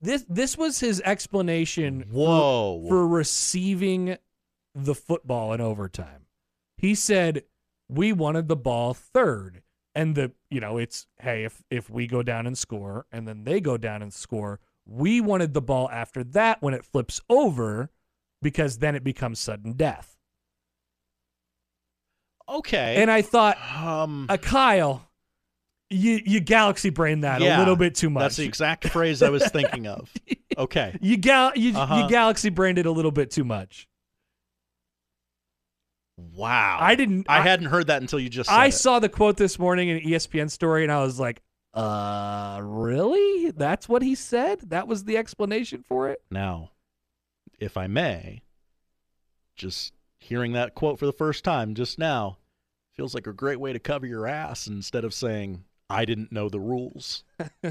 this 0.00 0.24
this 0.28 0.58
was 0.58 0.80
his 0.80 1.00
explanation 1.02 2.02
for- 2.04 2.08
Whoa. 2.12 2.84
for 2.88 3.08
receiving 3.08 4.18
the 4.74 4.94
football 4.94 5.52
in 5.52 5.60
overtime. 5.60 6.26
He 6.76 6.94
said 6.94 7.44
we 7.88 8.12
wanted 8.12 8.48
the 8.48 8.56
ball 8.56 8.94
third. 8.94 9.62
And 9.94 10.16
the 10.16 10.32
you 10.50 10.60
know, 10.60 10.76
it's 10.76 11.06
hey, 11.20 11.44
if 11.44 11.62
if 11.70 11.88
we 11.88 12.06
go 12.06 12.22
down 12.22 12.46
and 12.46 12.58
score 12.58 13.06
and 13.12 13.28
then 13.28 13.44
they 13.44 13.60
go 13.60 13.76
down 13.76 14.02
and 14.02 14.12
score, 14.12 14.58
we 14.84 15.20
wanted 15.20 15.54
the 15.54 15.62
ball 15.62 15.88
after 15.90 16.24
that 16.24 16.60
when 16.60 16.74
it 16.74 16.84
flips 16.84 17.20
over 17.30 17.90
because 18.42 18.78
then 18.78 18.94
it 18.96 19.04
becomes 19.04 19.38
sudden 19.38 19.72
death. 19.74 20.13
Okay. 22.48 22.96
And 22.96 23.10
I 23.10 23.22
thought, 23.22 23.58
um, 23.76 24.26
uh, 24.28 24.36
Kyle, 24.36 25.06
you 25.90 26.20
you 26.24 26.40
galaxy 26.40 26.90
brain 26.90 27.20
that 27.20 27.40
a 27.42 27.58
little 27.58 27.76
bit 27.76 27.94
too 27.94 28.10
much. 28.10 28.22
That's 28.22 28.36
the 28.36 28.44
exact 28.44 28.88
phrase 28.88 29.22
I 29.22 29.30
was 29.30 29.46
thinking 29.48 29.86
of. 29.86 30.12
Okay. 30.56 30.96
you 31.00 31.16
gal 31.16 31.50
you, 31.56 31.76
Uh-huh. 31.76 31.96
you 32.04 32.08
galaxy 32.08 32.48
brained 32.48 32.78
it 32.78 32.86
a 32.86 32.90
little 32.92 33.10
bit 33.10 33.32
too 33.32 33.42
much. 33.42 33.88
Wow. 36.16 36.78
I 36.80 36.94
didn't. 36.94 37.26
I, 37.28 37.40
hadn't 37.40 37.66
heard 37.66 37.88
that 37.88 38.00
until 38.02 38.20
you 38.20 38.28
just 38.28 38.48
said 38.48 38.54
I 38.56 38.66
it. 38.66 38.72
saw 38.72 39.00
the 39.00 39.08
quote 39.08 39.36
this 39.36 39.58
morning 39.58 39.88
in 39.88 39.96
an 39.96 40.02
ESPN 40.04 40.48
story, 40.50 40.84
and 40.84 40.92
I 40.92 41.02
was 41.02 41.18
like, 41.18 41.42
"Uh, 41.74 42.60
really? 42.62 43.50
That's 43.50 43.88
what 43.88 44.02
he 44.02 44.14
said? 44.14 44.60
That 44.70 44.86
was 44.86 45.04
the 45.04 45.16
explanation 45.16 45.82
for 45.82 46.08
it?" 46.08 46.22
Now, 46.30 46.70
if 47.58 47.76
I 47.76 47.88
may, 47.88 48.42
just 49.56 49.92
hearing 50.24 50.52
that 50.52 50.74
quote 50.74 50.98
for 50.98 51.06
the 51.06 51.12
first 51.12 51.44
time 51.44 51.74
just 51.74 51.98
now 51.98 52.38
feels 52.94 53.14
like 53.14 53.26
a 53.26 53.32
great 53.32 53.60
way 53.60 53.72
to 53.72 53.78
cover 53.78 54.06
your 54.06 54.26
ass 54.26 54.66
instead 54.66 55.04
of 55.04 55.12
saying, 55.12 55.64
I 55.90 56.06
didn't 56.06 56.32
know 56.32 56.48
the 56.48 56.60
rules. 56.60 57.24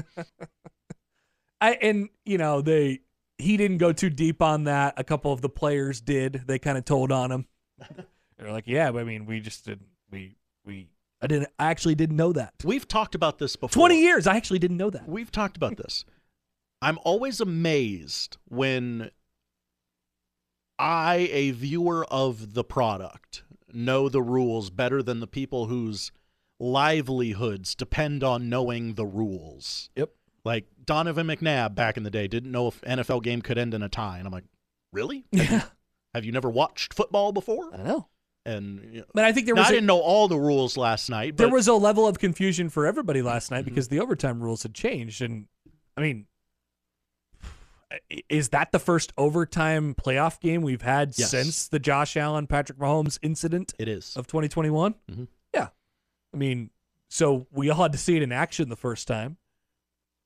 I 1.60 1.72
and 1.80 2.08
you 2.24 2.38
know 2.38 2.60
they 2.60 3.00
he 3.38 3.56
didn't 3.56 3.78
go 3.78 3.92
too 3.92 4.10
deep 4.10 4.40
on 4.40 4.64
that. 4.64 4.94
A 4.96 5.04
couple 5.04 5.32
of 5.32 5.40
the 5.40 5.48
players 5.48 6.00
did. 6.00 6.42
They 6.46 6.58
kind 6.58 6.78
of 6.78 6.84
told 6.84 7.10
on 7.10 7.32
him. 7.32 7.46
They're 8.38 8.52
like, 8.52 8.64
"Yeah, 8.66 8.92
but 8.92 9.00
I 9.00 9.04
mean, 9.04 9.26
we 9.26 9.40
just 9.40 9.64
didn't. 9.64 9.88
We 10.10 10.36
we 10.64 10.88
I 11.20 11.26
didn't. 11.26 11.48
I 11.58 11.70
actually 11.70 11.96
didn't 11.96 12.16
know 12.16 12.32
that. 12.32 12.54
We've 12.62 12.86
talked 12.86 13.14
about 13.14 13.38
this 13.38 13.56
before. 13.56 13.70
Twenty 13.70 14.00
years. 14.00 14.26
I 14.26 14.36
actually 14.36 14.58
didn't 14.60 14.76
know 14.76 14.90
that. 14.90 15.08
We've 15.08 15.32
talked 15.32 15.56
about 15.56 15.76
this. 15.76 16.04
I'm 16.82 16.98
always 17.02 17.40
amazed 17.40 18.36
when 18.48 19.10
I, 20.78 21.28
a 21.32 21.50
viewer 21.52 22.04
of 22.06 22.54
the 22.54 22.64
product, 22.64 23.42
know 23.72 24.08
the 24.08 24.22
rules 24.22 24.70
better 24.70 25.02
than 25.02 25.20
the 25.20 25.26
people 25.26 25.66
whose 25.66 26.10
livelihoods 26.58 27.74
depend 27.74 28.24
on 28.24 28.48
knowing 28.48 28.94
the 28.94 29.06
rules. 29.06 29.90
Yep. 29.96 30.10
Like 30.44 30.66
Donovan 30.84 31.26
McNabb 31.26 31.74
back 31.74 31.96
in 31.96 32.02
the 32.02 32.10
day 32.10 32.26
didn't 32.28 32.52
know 32.52 32.68
if 32.68 32.80
NFL 32.82 33.22
game 33.22 33.40
could 33.42 33.56
end 33.58 33.72
in 33.74 33.82
a 33.82 33.88
tie, 33.88 34.18
and 34.18 34.26
I'm 34.26 34.32
like, 34.32 34.44
really? 34.92 35.24
Yeah, 35.32 35.64
Have 36.14 36.24
you 36.24 36.32
never 36.32 36.50
watched 36.50 36.94
football 36.94 37.32
before? 37.32 37.70
I 37.74 37.82
know. 37.82 38.08
And 38.46 38.80
you 38.92 39.00
know, 39.00 39.06
But 39.14 39.24
I 39.24 39.32
think 39.32 39.46
there 39.46 39.54
now, 39.54 39.62
was 39.62 39.68
I 39.68 39.72
a, 39.72 39.74
didn't 39.76 39.86
know 39.86 40.00
all 40.00 40.28
the 40.28 40.36
rules 40.38 40.76
last 40.76 41.08
night, 41.08 41.36
but 41.36 41.44
there 41.44 41.52
was 41.52 41.66
a 41.66 41.72
level 41.74 42.06
of 42.06 42.18
confusion 42.18 42.68
for 42.68 42.84
everybody 42.86 43.22
last 43.22 43.50
night 43.50 43.62
Mhm. 43.62 43.68
because 43.68 43.88
the 43.88 44.00
overtime 44.00 44.42
rules 44.42 44.62
had 44.62 44.74
changed, 44.74 45.22
and 45.22 45.46
I 45.96 46.02
mean, 46.02 46.26
is 48.28 48.50
that 48.50 48.72
the 48.72 48.78
first 48.78 49.12
overtime 49.16 49.94
playoff 49.94 50.40
game 50.40 50.62
we've 50.62 50.82
had 50.82 51.14
Yes. 51.16 51.30
since 51.30 51.68
the 51.68 51.78
Josh 51.78 52.16
Allen 52.16 52.46
Patrick 52.46 52.78
Mahomes 52.78 53.18
incident 53.22 53.74
it 53.78 53.88
is. 53.88 54.16
of 54.16 54.26
2021? 54.26 54.94
Mhm. 55.10 55.28
Yeah, 55.54 55.68
I 56.32 56.36
mean, 56.36 56.70
so 57.08 57.46
we 57.52 57.70
all 57.70 57.82
had 57.82 57.92
to 57.92 57.98
see 57.98 58.16
it 58.16 58.22
in 58.22 58.32
action 58.32 58.68
the 58.68 58.76
first 58.76 59.06
time, 59.08 59.36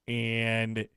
and 0.06 0.88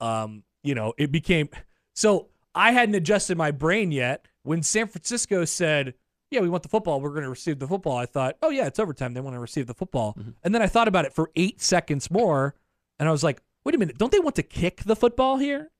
um, 0.00 0.44
you 0.62 0.74
know, 0.74 0.94
it 0.98 1.10
became 1.12 1.48
so 1.94 2.28
I 2.54 2.72
hadn't 2.72 2.94
adjusted 2.94 3.36
my 3.36 3.50
brain 3.50 3.92
yet 3.92 4.26
when 4.42 4.62
San 4.62 4.86
Francisco 4.88 5.44
said, 5.44 5.94
"Yeah, 6.30 6.40
we 6.40 6.48
want 6.48 6.62
the 6.62 6.68
football. 6.68 7.00
We're 7.00 7.10
going 7.10 7.24
to 7.24 7.28
receive 7.30 7.58
the 7.58 7.66
football." 7.68 7.96
I 7.96 8.06
thought, 8.06 8.36
"Oh 8.42 8.50
yeah, 8.50 8.66
it's 8.66 8.78
overtime. 8.78 9.14
They 9.14 9.20
want 9.20 9.34
to 9.36 9.40
receive 9.40 9.66
the 9.66 9.74
football." 9.74 10.14
Mhm. 10.14 10.34
And 10.42 10.54
then 10.54 10.62
I 10.62 10.66
thought 10.66 10.88
about 10.88 11.04
it 11.04 11.12
for 11.12 11.30
eight 11.36 11.60
seconds 11.60 12.10
more, 12.10 12.54
and 12.98 13.08
I 13.08 13.12
was 13.12 13.22
like, 13.22 13.42
"Wait 13.64 13.74
a 13.74 13.78
minute! 13.78 13.98
Don't 13.98 14.12
they 14.12 14.18
want 14.20 14.36
to 14.36 14.42
kick 14.42 14.82
the 14.84 14.96
football 14.96 15.36
here? 15.38 15.70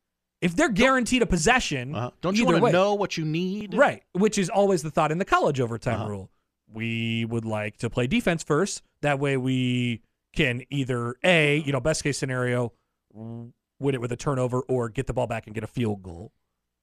If 0.41 0.57
they're 0.57 0.71
guaranteed 0.71 1.23
a 1.23 1.27
possession, 1.27 1.95
Uh-huh. 1.95 2.11
Don't 2.23 2.37
you 2.37 2.47
want 2.47 2.65
to 2.65 2.73
know 2.73 2.95
what 2.95 3.17
you 3.19 3.25
need? 3.25 3.75
Right, 3.75 4.03
which 4.13 4.39
is 4.39 4.49
always 4.49 4.83
the 4.83 4.91
thought 4.91 5.13
in 5.13 5.19
the 5.19 5.25
college 5.25 5.61
overtime 5.61 6.01
Uh-huh. 6.01 6.09
rule. 6.11 6.31
We 6.73 7.25
would 7.25 7.45
like 7.45 7.77
to 7.79 7.91
play 7.91 8.07
defense 8.07 8.43
first. 8.43 8.83
That 9.03 9.19
way 9.19 9.37
we 9.37 10.03
can 10.35 10.63
either 10.71 11.17
A, 11.25 11.59
you 11.59 11.73
know, 11.73 11.81
best 11.81 12.03
case 12.03 12.17
scenario, 12.17 12.73
win 13.13 13.53
it 13.95 14.01
with 14.01 14.13
a 14.13 14.17
turnover 14.17 14.61
or 14.63 14.89
get 14.89 15.07
the 15.07 15.13
ball 15.13 15.27
back 15.27 15.47
and 15.47 15.55
get 15.55 15.65
a 15.65 15.67
field 15.67 16.03
goal 16.03 16.33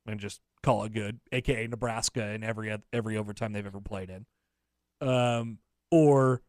and 0.05 0.19
just 0.19 0.41
call 0.61 0.83
it 0.83 0.91
good, 0.93 1.19
aka 1.31 1.65
Nebraska 1.67 2.27
in 2.31 2.43
every 2.43 2.75
every 2.91 3.17
overtime 3.17 3.53
they've 3.53 3.65
ever 3.65 3.79
played 3.81 4.09
in. 4.09 4.25
Um, 5.07 5.59
or 5.91 6.41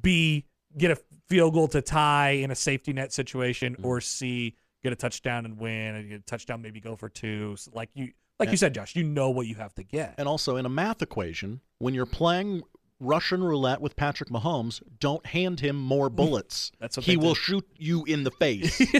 B, 0.00 0.46
get 0.78 0.90
a 0.92 0.98
field 1.28 1.52
goal 1.54 1.68
to 1.68 1.82
tie 1.82 2.30
in 2.30 2.50
a 2.50 2.54
safety 2.54 2.92
net 2.94 3.12
situation, 3.12 3.76
Mhm. 3.76 3.84
or 3.84 4.00
C, 4.00 4.56
get 4.82 4.92
a 4.92 4.96
touchdown 4.96 5.44
and 5.44 5.58
win, 5.58 5.94
and 5.94 6.08
get 6.08 6.20
a 6.20 6.24
touchdown 6.24 6.62
maybe 6.62 6.80
go 6.80 6.96
for 6.96 7.08
two. 7.08 7.56
So 7.56 7.70
like 7.74 7.90
you 7.94 8.12
like 8.38 8.50
you 8.50 8.56
said, 8.56 8.74
Josh, 8.74 8.96
you 8.96 9.04
know 9.04 9.30
what 9.30 9.46
you 9.46 9.54
have 9.56 9.74
to 9.74 9.82
get. 9.84 10.14
And 10.18 10.26
also 10.26 10.56
in 10.56 10.66
a 10.66 10.68
math 10.68 11.02
equation, 11.02 11.60
when 11.78 11.94
you're 11.94 12.06
playing 12.06 12.62
Russian 12.98 13.42
roulette 13.42 13.80
with 13.80 13.94
Patrick 13.96 14.30
Mahomes, 14.30 14.82
don't 14.98 15.24
hand 15.26 15.60
him 15.60 15.76
more 15.76 16.08
bullets. 16.10 16.72
That's 16.80 16.96
what 16.96 17.06
he 17.06 17.16
will 17.16 17.34
shoot 17.34 17.66
you 17.76 18.04
in 18.04 18.24
the 18.24 18.30
face. 18.32 18.80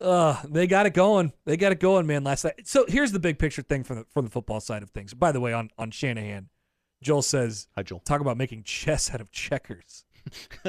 Uh, 0.00 0.36
they 0.50 0.66
got 0.66 0.84
it 0.84 0.92
going. 0.92 1.32
They 1.46 1.56
got 1.56 1.72
it 1.72 1.80
going, 1.80 2.06
man. 2.06 2.24
Last 2.24 2.44
night. 2.44 2.68
So 2.68 2.84
here's 2.86 3.12
the 3.12 3.18
big 3.18 3.38
picture 3.38 3.62
thing 3.62 3.84
from 3.84 4.00
the 4.00 4.04
from 4.10 4.26
the 4.26 4.30
football 4.30 4.60
side 4.60 4.82
of 4.82 4.90
things. 4.90 5.14
By 5.14 5.32
the 5.32 5.40
way, 5.40 5.54
on 5.54 5.70
on 5.78 5.90
Shanahan, 5.90 6.50
Joel 7.02 7.22
says, 7.22 7.68
Hi, 7.74 7.82
Joel. 7.82 8.00
talk 8.00 8.20
about 8.20 8.36
making 8.36 8.64
chess 8.64 9.14
out 9.14 9.22
of 9.22 9.30
checkers. 9.30 10.04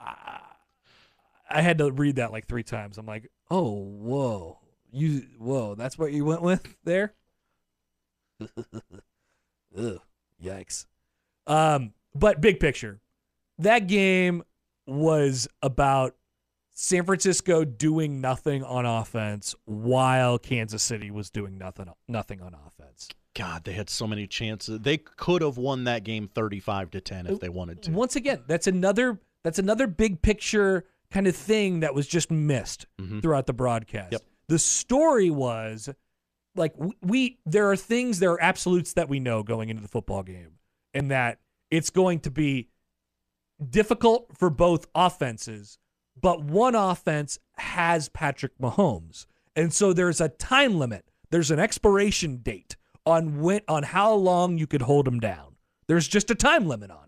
I, 0.00 0.40
I 1.48 1.62
had 1.62 1.78
to 1.78 1.90
read 1.90 2.16
that 2.16 2.32
like 2.32 2.46
three 2.46 2.62
times. 2.62 2.98
I'm 2.98 3.06
like, 3.06 3.30
oh, 3.50 3.72
whoa, 3.72 4.58
you, 4.90 5.22
whoa, 5.38 5.74
that's 5.74 5.98
what 5.98 6.12
you 6.12 6.24
went 6.24 6.42
with 6.42 6.76
there. 6.84 7.14
Ugh, 9.78 10.00
yikes. 10.42 10.86
Um, 11.46 11.92
but 12.14 12.40
big 12.40 12.60
picture, 12.60 13.00
that 13.58 13.86
game 13.86 14.42
was 14.86 15.48
about 15.62 16.16
San 16.72 17.04
Francisco 17.04 17.64
doing 17.64 18.20
nothing 18.20 18.62
on 18.62 18.84
offense 18.84 19.54
while 19.64 20.38
Kansas 20.38 20.82
City 20.82 21.10
was 21.10 21.30
doing 21.30 21.56
nothing 21.56 21.86
nothing 22.06 22.42
on 22.42 22.54
offense. 22.54 23.08
God, 23.34 23.64
they 23.64 23.72
had 23.72 23.90
so 23.90 24.06
many 24.06 24.26
chances. 24.26 24.80
They 24.80 24.96
could 24.96 25.42
have 25.42 25.58
won 25.58 25.84
that 25.84 26.04
game 26.04 26.28
35 26.28 26.90
to 26.92 27.00
10 27.00 27.26
if 27.26 27.40
they 27.40 27.50
wanted 27.50 27.82
to. 27.82 27.90
Once 27.92 28.16
again, 28.16 28.42
that's 28.46 28.66
another 28.66 29.20
that's 29.42 29.58
another 29.58 29.86
big 29.86 30.22
picture 30.22 30.84
kind 31.10 31.26
of 31.26 31.36
thing 31.36 31.80
that 31.80 31.94
was 31.94 32.06
just 32.06 32.30
missed 32.30 32.86
Mhm. 33.00 33.22
throughout 33.22 33.46
the 33.46 33.52
broadcast. 33.52 34.12
Yep. 34.12 34.22
The 34.48 34.58
story 34.58 35.30
was 35.30 35.88
like 36.54 36.74
we 37.02 37.38
there 37.44 37.70
are 37.70 37.76
things 37.76 38.18
there 38.18 38.32
are 38.32 38.42
absolutes 38.42 38.92
that 38.94 39.08
we 39.08 39.20
know 39.20 39.42
going 39.42 39.68
into 39.68 39.82
the 39.82 39.88
football 39.88 40.22
game 40.22 40.58
and 40.94 41.10
that 41.10 41.38
it's 41.70 41.90
going 41.90 42.20
to 42.20 42.30
be 42.30 42.68
difficult 43.70 44.36
for 44.36 44.50
both 44.50 44.86
offenses, 44.94 45.78
but 46.20 46.42
one 46.42 46.74
offense 46.74 47.38
has 47.56 48.08
Patrick 48.08 48.56
Mahomes. 48.58 49.26
And 49.54 49.72
so 49.72 49.92
there's 49.92 50.20
a 50.20 50.28
time 50.28 50.78
limit. 50.78 51.10
There's 51.30 51.50
an 51.50 51.58
expiration 51.58 52.38
date 52.38 52.76
on 53.04 53.40
when 53.40 53.60
on 53.68 53.82
how 53.82 54.12
long 54.14 54.58
you 54.58 54.66
could 54.66 54.82
hold 54.82 55.08
him 55.08 55.20
down. 55.20 55.56
There's 55.88 56.08
just 56.08 56.30
a 56.30 56.34
time 56.34 56.66
limit 56.66 56.90
on. 56.90 57.05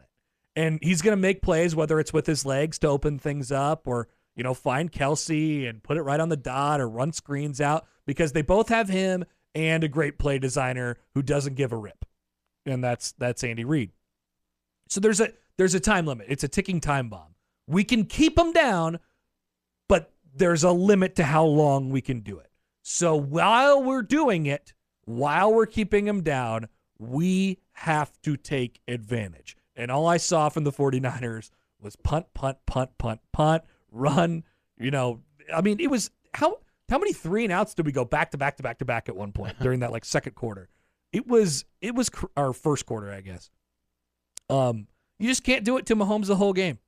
And 0.59 0.81
he's 0.83 1.03
going 1.03 1.13
to 1.13 1.21
make 1.21 1.41
plays 1.41 1.77
whether 1.77 2.01
it's 2.01 2.13
with 2.13 2.27
his 2.27 2.45
legs 2.45 2.81
to 2.81 2.89
open 2.89 3.21
things 3.21 3.53
up 3.53 3.87
or, 3.87 4.09
you 4.35 4.43
know, 4.43 4.55
find 4.55 4.91
Kelce 4.91 5.69
and 5.69 5.85
put 5.85 5.97
it 5.97 6.03
right 6.03 6.19
on 6.19 6.31
the 6.31 6.37
dot 6.37 6.81
or 6.81 6.89
run 6.89 7.13
screens 7.13 7.61
out 7.61 7.87
because 8.07 8.33
they 8.33 8.43
both 8.43 8.69
have 8.69 8.89
him 8.89 9.25
and 9.55 9.85
a 9.85 9.89
great 9.89 10.19
play 10.19 10.37
designer 10.41 10.97
who 11.15 11.23
doesn't 11.23 11.55
give 11.55 11.73
a 11.73 11.77
rip. 11.77 12.05
And 12.67 12.83
that's 12.83 13.13
that's 13.13 13.45
Andy 13.45 13.65
Reid. 13.65 13.93
So 14.89 14.99
there's 14.99 15.21
a 15.21 15.33
there's 15.59 15.77
a 15.77 15.81
time 15.81 16.07
limit. 16.07 16.27
It's 16.29 16.43
a 16.43 16.49
ticking 16.49 16.81
time 16.81 17.09
bomb. 17.09 17.37
We 17.69 17.85
can 17.85 18.05
keep 18.05 18.35
them 18.35 18.53
down, 18.53 18.99
but 19.89 20.13
there's 20.35 20.65
a 20.65 20.73
limit 20.73 21.15
to 21.17 21.25
how 21.25 21.45
long 21.45 21.91
we 21.91 22.01
can 22.01 22.19
do 22.19 22.41
it. 22.41 22.51
So 22.83 23.15
while 23.15 23.81
we're 23.81 24.03
doing 24.03 24.47
it, 24.47 24.73
while 25.05 25.55
we're 25.55 25.67
keeping 25.67 26.07
them 26.07 26.25
down, 26.25 26.67
we 26.99 27.61
have 27.75 28.11
to 28.23 28.37
take 28.37 28.81
advantage. 28.89 29.57
And 29.79 29.93
all 29.93 30.09
I 30.09 30.17
saw 30.17 30.49
from 30.49 30.65
the 30.65 30.73
49ers 30.73 31.51
was 31.81 31.95
punt, 31.95 32.27
punt, 32.35 32.59
punt, 32.67 32.91
punt, 32.99 33.21
punt, 33.33 33.63
run. 33.93 34.43
You 34.77 34.91
know, 34.91 35.21
I 35.55 35.61
mean, 35.63 35.79
it 35.81 35.89
was 35.89 36.11
how 36.35 36.59
how 36.89 36.99
many 36.99 37.13
three 37.13 37.45
and 37.45 37.53
outs 37.53 37.75
did 37.75 37.87
we 37.87 37.93
go 37.93 38.05
back 38.05 38.33
to 38.33 38.39
back 38.39 38.57
to 38.57 38.63
back 38.63 38.79
to 38.79 38.85
back 38.85 39.09
at 39.09 39.17
one 39.17 39.33
point 39.33 39.59
during 39.63 39.81
that 39.81 39.93
like 39.93 40.05
second 40.05 40.35
quarter? 40.35 40.69
It 41.13 41.29
was 41.29 41.65
it 41.81 41.95
was 41.95 42.11
cr- 42.11 42.27
our 42.37 42.53
first 42.53 42.85
quarter, 42.85 43.13
I 43.13 43.21
guess. 43.21 43.51
Um, 44.51 44.89
you 45.19 45.29
just 45.29 45.45
can't 45.45 45.65
do 45.65 45.77
it 45.77 45.87
to 45.87 45.97
Mahomes 45.97 46.27
the 46.27 46.37
whole 46.37 46.53
game. 46.53 46.79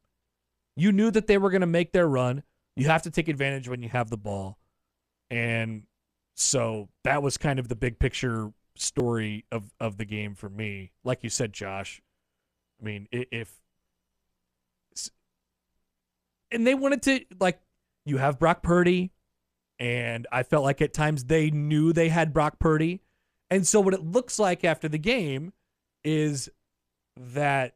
You 0.77 0.93
knew 0.93 1.11
that 1.13 1.29
they 1.29 1.39
were 1.39 1.51
going 1.51 1.61
to 1.61 1.67
make 1.67 1.93
their 1.93 2.09
run. 2.09 2.43
You 2.75 2.87
have 2.87 3.03
to 3.03 3.11
take 3.11 3.29
advantage 3.29 3.69
when 3.69 3.83
you 3.83 3.89
have 3.91 4.11
the 4.11 4.17
ball. 4.17 4.59
And 5.31 5.85
so 6.35 6.89
that 7.05 7.23
was 7.23 7.37
kind 7.37 7.59
of 7.59 7.69
the 7.69 7.77
big 7.77 7.99
picture 7.99 8.53
story 8.77 9.45
of, 9.53 9.73
of 9.79 9.99
the 9.99 10.05
game 10.05 10.35
for 10.35 10.49
me. 10.49 10.93
Like 11.05 11.23
you 11.23 11.29
said, 11.29 11.53
Josh, 11.53 12.01
I 12.81 12.85
mean, 12.85 13.09
if. 13.13 13.53
And 16.53 16.67
they 16.67 16.75
wanted 16.75 17.03
to, 17.03 17.25
like, 17.39 17.61
you 18.05 18.17
have 18.17 18.39
Brock 18.39 18.63
Purdy, 18.63 19.13
and 19.79 20.27
I 20.33 20.43
felt 20.43 20.65
like 20.65 20.81
at 20.83 20.93
times 20.93 21.25
they 21.25 21.51
knew 21.51 21.93
they 21.93 22.09
had 22.09 22.33
Brock 22.33 22.59
Purdy. 22.59 23.03
And 23.51 23.67
so 23.67 23.81
what 23.81 23.95
it 23.95 24.05
looks 24.05 24.39
like 24.39 24.65
after 24.65 24.89
the 24.89 24.99
game 24.99 25.53
is 26.03 26.49
that 27.17 27.75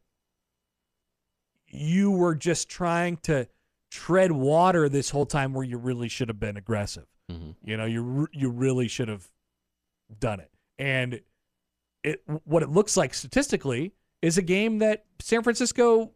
you 1.68 2.10
were 2.10 2.34
just 2.34 2.68
trying 2.68 3.16
to 3.18 3.48
tread 3.90 4.32
water 4.32 4.88
this 4.88 5.10
whole 5.10 5.26
time 5.26 5.52
where 5.52 5.64
you 5.64 5.78
really 5.78 6.08
should 6.08 6.28
have 6.28 6.40
been 6.40 6.56
aggressive. 6.56 7.06
hmm 7.30 7.50
You 7.62 7.76
know, 7.76 7.84
you 7.84 8.28
you 8.32 8.50
really 8.50 8.88
should 8.88 9.08
have 9.08 9.28
done 10.18 10.40
it. 10.40 10.50
And 10.78 11.20
it 12.02 12.22
what 12.44 12.62
it 12.62 12.70
looks 12.70 12.96
like 12.96 13.14
statistically 13.14 13.92
is 14.24 14.38
a 14.38 14.42
game 14.42 14.78
that 14.78 15.04
San 15.20 15.42
Francisco 15.42 16.12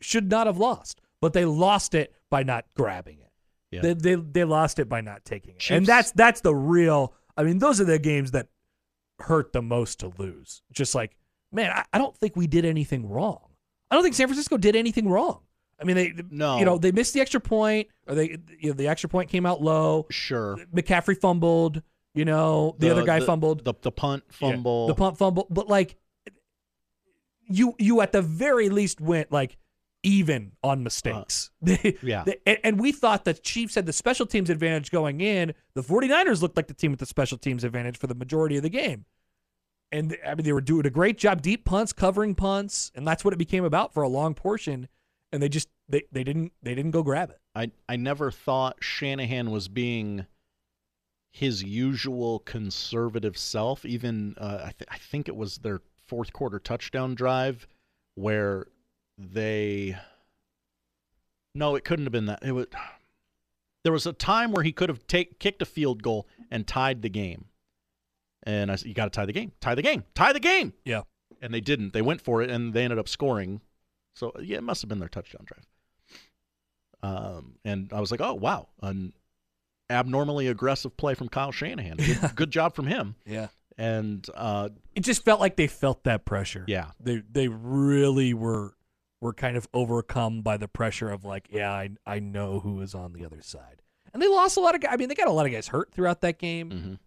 should 0.00 0.30
not 0.30 0.46
have 0.46 0.58
lost, 0.58 1.00
but 1.20 1.32
they 1.32 1.44
lost 1.44 1.94
it 1.94 2.14
by 2.30 2.42
not 2.42 2.64
grabbing 2.74 3.18
it. 3.18 3.30
Yeah. 3.70 3.80
They, 3.82 3.94
they 3.94 4.14
they 4.16 4.44
lost 4.44 4.78
it 4.78 4.88
by 4.88 5.00
not 5.00 5.24
taking 5.24 5.54
it. 5.54 5.60
Chiefs- 5.60 5.76
And 5.76 5.86
that's 5.86 6.10
that's 6.12 6.40
the 6.42 6.54
real 6.54 7.14
I 7.36 7.44
mean, 7.44 7.58
those 7.58 7.80
are 7.80 7.84
the 7.84 7.98
games 7.98 8.32
that 8.32 8.48
hurt 9.20 9.52
the 9.52 9.62
most 9.62 10.00
to 10.00 10.12
lose. 10.18 10.62
Just 10.72 10.94
like, 10.94 11.16
man, 11.52 11.70
I, 11.70 11.84
I 11.92 11.98
don't 11.98 12.16
think 12.16 12.36
we 12.36 12.46
did 12.46 12.64
anything 12.64 13.08
wrong. 13.08 13.40
I 13.90 13.94
don't 13.94 14.02
think 14.02 14.14
San 14.14 14.26
Francisco 14.26 14.56
did 14.56 14.76
anything 14.76 15.08
wrong. 15.08 15.40
I 15.80 15.84
mean, 15.84 15.96
they 15.96 16.12
No. 16.30 16.58
you 16.58 16.64
know, 16.64 16.78
they 16.78 16.92
missed 16.92 17.14
the 17.14 17.20
extra 17.20 17.40
point 17.40 17.88
or 18.06 18.14
they 18.14 18.38
you 18.60 18.70
know, 18.70 18.74
the 18.74 18.88
extra 18.88 19.08
point 19.08 19.30
came 19.30 19.46
out 19.46 19.62
low. 19.62 20.06
Sure. 20.10 20.58
McCaffrey 20.74 21.18
fumbled. 21.18 21.82
You 22.14 22.26
know, 22.26 22.76
the, 22.78 22.90
other 22.90 23.04
guy 23.04 23.20
the- 23.20 23.26
fumbled. 23.26 23.64
The, 23.64 23.72
the 23.80 23.90
punt 23.92 24.22
Yeah, 24.38 24.50
fumble. 24.50 24.86
the 24.88 24.94
punt 24.94 25.16
fumble. 25.16 25.46
But 25.48 25.68
like, 25.68 25.96
you 27.48 27.74
you 27.78 28.00
at 28.00 28.12
the 28.12 28.22
very 28.22 28.68
least 28.68 29.00
went 29.00 29.32
like 29.32 29.56
even 30.02 30.52
on 30.64 30.82
mistakes. 30.82 31.50
They- 31.62 31.96
yeah. 32.02 32.24
and, 32.46 32.58
and 32.64 32.80
we 32.80 32.90
thought 32.92 33.24
the 33.24 33.34
Chiefs 33.34 33.76
had 33.76 33.86
the 33.86 33.92
special 33.92 34.26
teams 34.26 34.50
advantage 34.50 34.90
going 34.90 35.20
in. 35.20 35.54
The 35.74 35.82
49ers 35.82 36.42
looked 36.42 36.56
like 36.56 36.66
the 36.66 36.74
team 36.74 36.90
with 36.90 36.98
the 37.00 37.06
special 37.06 37.38
teams 37.38 37.62
advantage 37.62 37.98
for 37.98 38.08
the 38.08 38.14
majority 38.14 38.56
of 38.56 38.62
the 38.64 38.68
game. 38.68 39.04
And 39.92 40.16
I 40.26 40.34
mean, 40.34 40.44
they 40.44 40.52
were 40.52 40.60
doing 40.62 40.86
a 40.86 40.90
great 40.90 41.18
job, 41.18 41.42
deep 41.42 41.64
punts, 41.64 41.92
covering 41.92 42.34
punts, 42.34 42.90
and 42.94 43.06
that's 43.06 43.24
what 43.24 43.32
it 43.34 43.36
became 43.36 43.64
about 43.64 43.92
for 43.94 44.02
a 44.02 44.08
long 44.08 44.34
portion. 44.34 44.88
And 45.30 45.42
they 45.42 45.48
just 45.48 45.68
they, 45.88 46.02
they 46.10 46.24
didn't 46.24 46.52
they 46.62 46.74
didn't 46.74 46.90
go 46.92 47.02
grab 47.02 47.30
it. 47.30 47.38
I 47.54 47.70
I 47.88 47.96
never 47.96 48.30
thought 48.30 48.76
Shanahan 48.80 49.50
was 49.50 49.68
being 49.68 50.26
his 51.30 51.62
usual 51.62 52.40
conservative 52.40 53.36
self. 53.38 53.84
Even 53.84 54.34
uh, 54.38 54.62
I, 54.64 54.72
th- 54.78 54.88
I 54.90 54.98
think 54.98 55.28
it 55.28 55.36
was 55.36 55.58
their 55.58 55.80
fourth 56.12 56.34
quarter 56.34 56.58
touchdown 56.58 57.14
drive 57.14 57.66
where 58.16 58.66
they. 59.16 59.96
No, 61.54 61.74
it 61.74 61.84
couldn't 61.84 62.04
have 62.04 62.12
been 62.12 62.26
that. 62.26 62.40
It 62.42 62.52
was. 62.52 62.66
There 63.82 63.94
was 63.94 64.06
a 64.06 64.12
time 64.12 64.52
where 64.52 64.62
he 64.62 64.72
could 64.72 64.90
have 64.90 65.06
take, 65.06 65.38
kicked 65.38 65.62
a 65.62 65.64
field 65.64 66.02
goal 66.02 66.28
and 66.50 66.66
tied 66.66 67.00
the 67.00 67.08
game. 67.08 67.46
And 68.42 68.70
I 68.70 68.76
said, 68.76 68.88
"You 68.88 68.94
got 68.94 69.04
to 69.04 69.10
tie 69.10 69.24
the 69.24 69.32
game. 69.32 69.52
Tie 69.62 69.74
the 69.74 69.80
game. 69.80 70.04
Tie 70.14 70.34
the 70.34 70.40
game." 70.40 70.74
Yeah. 70.84 71.02
And 71.40 71.54
they 71.54 71.62
didn't. 71.62 71.94
They 71.94 72.02
went 72.02 72.20
for 72.20 72.42
it, 72.42 72.50
and 72.50 72.74
they 72.74 72.84
ended 72.84 72.98
up 72.98 73.08
scoring. 73.08 73.62
So 74.14 74.32
yeah, 74.38 74.58
it 74.58 74.64
must 74.64 74.82
have 74.82 74.90
been 74.90 74.98
their 74.98 75.08
touchdown 75.08 75.46
drive. 75.46 75.64
Um, 77.02 77.54
and 77.64 77.90
I 77.90 78.00
was 78.00 78.10
like, 78.10 78.20
oh 78.20 78.34
wow, 78.34 78.68
an 78.82 79.14
abnormally 79.88 80.46
aggressive 80.48 80.94
play 80.98 81.14
from 81.14 81.30
Kyle 81.30 81.52
Shanahan. 81.52 81.96
Good, 81.96 82.18
good 82.34 82.50
job 82.50 82.74
from 82.74 82.86
him. 82.86 83.14
Yeah. 83.24 83.48
And 83.78 84.26
uh, 84.34 84.68
It 84.94 85.00
just 85.00 85.24
felt 85.24 85.40
like 85.40 85.56
they 85.56 85.66
felt 85.66 86.04
that 86.04 86.24
pressure. 86.24 86.64
yeah, 86.68 86.90
they 87.00 87.22
they 87.30 87.48
really 87.48 88.34
were 88.34 88.74
were 89.20 89.32
kind 89.32 89.56
of 89.56 89.68
overcome 89.72 90.42
by 90.42 90.56
the 90.56 90.68
pressure 90.68 91.08
of 91.10 91.24
like, 91.24 91.48
yeah, 91.50 91.70
I 91.72 91.90
I 92.06 92.18
know 92.18 92.60
who 92.60 92.80
is 92.80 92.94
on 92.94 93.12
the 93.12 93.24
other 93.24 93.40
side. 93.40 93.82
And 94.12 94.20
they 94.22 94.28
lost 94.28 94.56
a 94.56 94.60
lot 94.60 94.74
of 94.74 94.80
guys. 94.82 94.90
I 94.92 94.96
mean, 94.96 95.08
they 95.08 95.14
got 95.14 95.28
a 95.28 95.32
lot 95.32 95.46
of 95.46 95.52
guys 95.52 95.68
hurt 95.68 95.92
throughout 95.92 96.20
that 96.22 96.38
game. 96.38 96.70
mhm. 96.70 96.98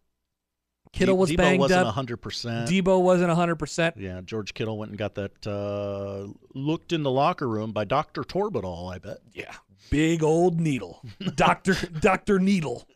Kittle 0.93 1.17
was 1.17 1.29
Deebo 1.29 1.37
banged 1.37 1.59
wasn't 1.59 1.87
up. 1.87 1.93
hundred 1.93 2.17
percent. 2.17 2.69
Deebo 2.69 3.01
wasn't 3.01 3.29
100%. 3.29 3.93
Yeah, 3.97 4.21
George 4.23 4.53
Kittle 4.53 4.77
went 4.77 4.91
and 4.91 4.97
got 4.97 5.15
that 5.15 5.45
uh, 5.45 6.31
looked 6.53 6.93
in 6.93 7.03
the 7.03 7.11
locker 7.11 7.49
room 7.49 7.73
by 7.73 7.83
Doctor 7.83 8.21
Toradol. 8.23 8.93
I 8.93 8.99
bet. 8.99 9.17
Yeah. 9.33 9.53
Big 9.89 10.23
old 10.23 10.61
needle. 10.61 11.03
Dr. 11.35 11.73
Dr. 11.99 12.39
Needle. 12.39 12.87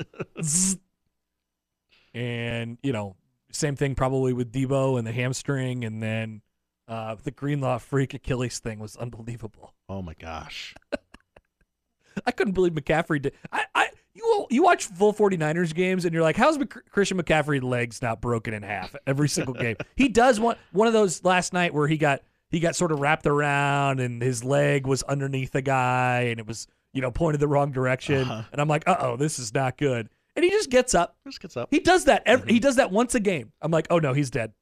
And, 2.13 2.77
you 2.82 2.91
know, 2.93 3.15
same 3.51 3.75
thing 3.75 3.95
probably 3.95 4.33
with 4.33 4.51
Deebo 4.51 4.97
and 4.97 5.07
the 5.07 5.12
hamstring 5.12 5.83
and 5.85 6.01
then 6.03 6.41
uh, 6.88 7.15
the 7.23 7.31
Greenlaw 7.31 7.77
freak 7.79 8.13
Achilles 8.13 8.59
thing 8.59 8.79
was 8.79 8.95
unbelievable. 8.97 9.73
Oh 9.88 10.01
my 10.01 10.13
gosh. 10.19 10.73
I 12.25 12.31
couldn't 12.31 12.53
believe 12.53 12.73
McCaffrey 12.73 13.21
did. 13.21 13.33
I, 13.51 13.65
I 13.75 13.88
you 14.13 14.47
you 14.49 14.63
watch 14.63 14.85
full 14.85 15.13
49ers 15.13 15.73
games 15.73 16.03
and 16.05 16.13
you're 16.13 16.23
like, 16.23 16.35
how's 16.35 16.57
Mc, 16.57 16.73
Christian 16.91 17.21
McCaffrey's 17.21 17.63
legs 17.63 18.01
not 18.01 18.21
broken 18.21 18.53
in 18.53 18.63
half 18.63 18.95
every 19.07 19.29
single 19.29 19.53
game? 19.53 19.77
he 19.95 20.09
does 20.09 20.39
one 20.39 20.57
one 20.71 20.88
of 20.88 20.93
those 20.93 21.23
last 21.23 21.53
night 21.53 21.73
where 21.73 21.88
he 21.88 21.97
got 21.97 22.21
he 22.49 22.59
got 22.59 22.75
sort 22.75 22.91
of 22.91 22.99
wrapped 22.99 23.27
around 23.27 23.99
and 23.99 24.21
his 24.21 24.43
leg 24.43 24.88
was 24.88 25.03
underneath 25.03 25.51
the 25.51 25.62
guy 25.62 26.21
and 26.31 26.39
it 26.39 26.47
was 26.47 26.67
you 26.93 27.01
know 27.01 27.12
pointed 27.12 27.39
the 27.39 27.47
wrong 27.47 27.71
direction 27.71 28.27
Uh-huh. 28.29 28.43
and 28.51 28.59
I'm 28.59 28.67
like, 28.67 28.88
uh 28.88 28.97
oh, 28.99 29.15
this 29.15 29.39
is 29.39 29.53
not 29.53 29.77
good. 29.77 30.09
And 30.35 30.45
he 30.45 30.51
just 30.51 30.69
gets 30.69 30.95
up. 30.95 31.17
Just 31.27 31.41
gets 31.41 31.57
up. 31.57 31.69
He 31.71 31.79
does 31.79 32.05
that. 32.05 32.23
Every, 32.25 32.53
He 32.53 32.59
does 32.59 32.77
that 32.77 32.91
once 32.91 33.15
a 33.15 33.19
game. 33.19 33.51
I'm 33.61 33.71
like, 33.71 33.87
oh 33.89 33.99
no, 33.99 34.13
he's 34.13 34.29
dead. 34.29 34.53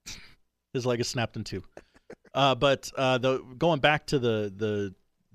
His 0.74 0.86
leg 0.86 1.00
is 1.00 1.08
snapped 1.08 1.36
in 1.36 1.44
two. 1.44 1.64
Uh, 2.34 2.56
but 2.56 2.92
uh, 2.98 3.18
the 3.18 3.44
going 3.58 3.80
back 3.80 4.06
to 4.08 4.20
the 4.20 4.54
the 4.56 4.94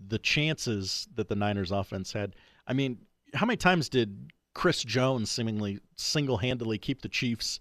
the 0.08 0.18
chances 0.18 1.08
that 1.14 1.28
the 1.28 1.36
Niners 1.36 1.70
offense 1.70 2.12
had. 2.12 2.34
I 2.66 2.72
mean, 2.72 2.98
how 3.34 3.46
many 3.46 3.56
times 3.56 3.88
did 3.88 4.32
Chris 4.54 4.82
Jones 4.82 5.30
seemingly 5.30 5.80
single 5.96 6.36
handedly 6.36 6.78
keep 6.78 7.02
the 7.02 7.08
Chiefs 7.08 7.58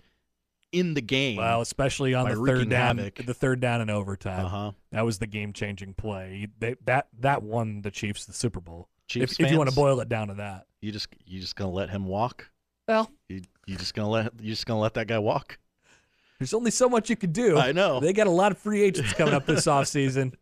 in 0.72 0.94
the 0.94 1.02
game? 1.02 1.38
Well, 1.38 1.62
especially 1.62 2.14
on 2.14 2.30
the 2.30 2.36
third 2.36 2.70
down, 2.70 2.98
havoc. 2.98 3.26
the 3.26 3.34
third 3.34 3.60
down 3.60 3.82
and 3.82 3.90
overtime. 3.90 4.46
uh 4.46 4.50
huh. 4.50 4.72
That 4.92 5.06
was 5.06 5.20
the 5.20 5.28
game 5.28 5.54
changing 5.54 5.94
play. 5.96 6.48
They, 6.60 6.76
that 6.86 7.08
that 7.20 7.44
won 7.44 7.82
the 7.82 7.92
Chiefs 7.92 8.26
the 8.26 8.34
Super 8.34 8.60
Bowl. 8.60 8.90
Chiefs 9.08 9.34
if, 9.34 9.48
if 9.48 9.52
you 9.52 9.58
want 9.58 9.70
to 9.70 9.76
boil 9.76 10.00
it 10.00 10.10
down 10.10 10.28
to 10.30 10.36
that. 10.36 10.66
you 10.82 10.92
just 10.92 11.08
you 11.26 11.40
just 11.40 11.56
gonna 11.56 11.72
let 11.72 11.90
him 11.90 12.06
walk? 12.06 12.48
Well, 12.92 13.10
You 13.30 13.42
you 13.68 13.78
just 13.78 13.94
gonna 13.94 14.10
let 14.10 14.34
you 14.42 14.50
just 14.50 14.66
gonna 14.66 14.82
let 14.82 14.96
that 14.96 15.08
guy 15.08 15.18
walk? 15.20 15.58
there's 16.40 16.54
only 16.54 16.72
so 16.72 16.90
much 16.90 17.10
you 17.10 17.16
can 17.16 17.32
do. 17.32 17.58
I 17.58 17.72
know. 17.72 18.00
They 18.02 18.12
got 18.14 18.28
a 18.28 18.32
lot 18.32 18.52
of 18.52 18.58
free 18.58 18.82
agents 18.82 19.14
coming 19.14 19.34
up 19.34 19.46
this 19.46 19.66
offseason. 19.76 20.34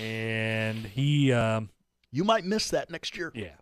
And 0.00 0.84
he 0.86 1.32
um 1.32 1.70
You 2.10 2.24
might 2.24 2.44
miss 2.44 2.70
that 2.70 2.90
next 2.90 3.16
year. 3.16 3.30
yeah. 3.34 3.54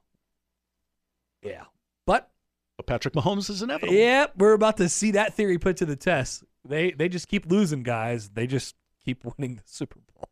Yeah. 1.42 1.64
But 2.06 2.30
But 2.78 2.86
Patrick 2.86 3.12
Mahomes 3.14 3.50
is 3.50 3.60
inevitable. 3.62 3.92
yeah, 3.94 4.26
we're 4.36 4.54
about 4.54 4.78
to 4.78 4.88
see 4.88 5.10
that 5.12 5.34
theory 5.34 5.58
put 5.58 5.76
to 5.78 5.86
the 5.86 5.96
test. 5.96 6.42
They 6.64 6.92
they 6.92 7.08
just 7.10 7.28
keep 7.28 7.46
losing 7.50 7.82
guys. 7.82 8.30
They 8.30 8.46
just 8.46 8.74
keep 9.04 9.24
winning 9.38 9.56
the 9.56 9.62
Super 9.66 9.98
Bowl. 10.00 10.28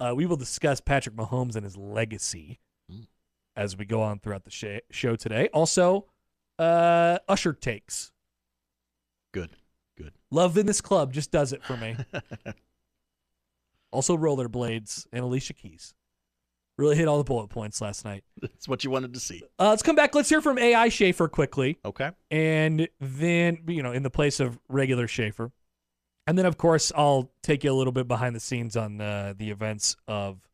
Uh, 0.00 0.12
we 0.14 0.26
will 0.26 0.36
discuss 0.36 0.80
Patrick 0.80 1.14
Mahomes 1.14 1.54
and 1.54 1.64
his 1.64 1.76
legacy 1.76 2.58
Mm. 2.92 3.06
as 3.56 3.76
we 3.78 3.86
go 3.86 4.02
on 4.02 4.18
throughout 4.18 4.44
the 4.44 4.50
sh- 4.50 4.82
show 4.90 5.16
today. 5.16 5.48
Also, 5.54 6.04
uh, 6.58 7.18
Usher 7.28 7.52
takes. 7.52 8.12
Good. 9.32 9.50
Good. 9.96 10.12
Love 10.30 10.56
in 10.58 10.66
this 10.66 10.80
club 10.80 11.12
just 11.12 11.30
does 11.30 11.52
it 11.52 11.62
for 11.64 11.76
me. 11.76 11.96
also, 13.92 14.16
rollerblades 14.16 15.06
and 15.12 15.22
Alicia 15.24 15.54
Keys. 15.54 15.94
Really 16.76 16.96
hit 16.96 17.06
all 17.06 17.18
the 17.18 17.24
bullet 17.24 17.48
points 17.48 17.80
last 17.80 18.04
night. 18.04 18.24
That's 18.42 18.66
what 18.66 18.82
you 18.82 18.90
wanted 18.90 19.14
to 19.14 19.20
see. 19.20 19.42
Uh, 19.60 19.70
let's 19.70 19.82
come 19.82 19.94
back. 19.94 20.14
Let's 20.14 20.28
hear 20.28 20.40
from 20.40 20.58
AI 20.58 20.88
Schaefer 20.88 21.28
quickly. 21.28 21.78
Okay. 21.84 22.10
and 22.32 22.88
then 23.00 23.58
you 23.68 23.82
know 23.82 23.92
in 23.92 24.02
the 24.02 24.10
place 24.10 24.40
of 24.40 24.58
regular 24.68 25.06
Schaefer, 25.06 25.52
and 26.26 26.36
then 26.36 26.46
of 26.46 26.56
course 26.58 26.90
I'll 26.96 27.30
take 27.44 27.62
you 27.62 27.70
a 27.70 27.74
little 27.76 27.92
bit 27.92 28.08
behind 28.08 28.34
the 28.34 28.40
scenes 28.40 28.76
on 28.76 29.00
uh, 29.00 29.34
the 29.36 29.50
events 29.50 29.94
of 30.08 30.48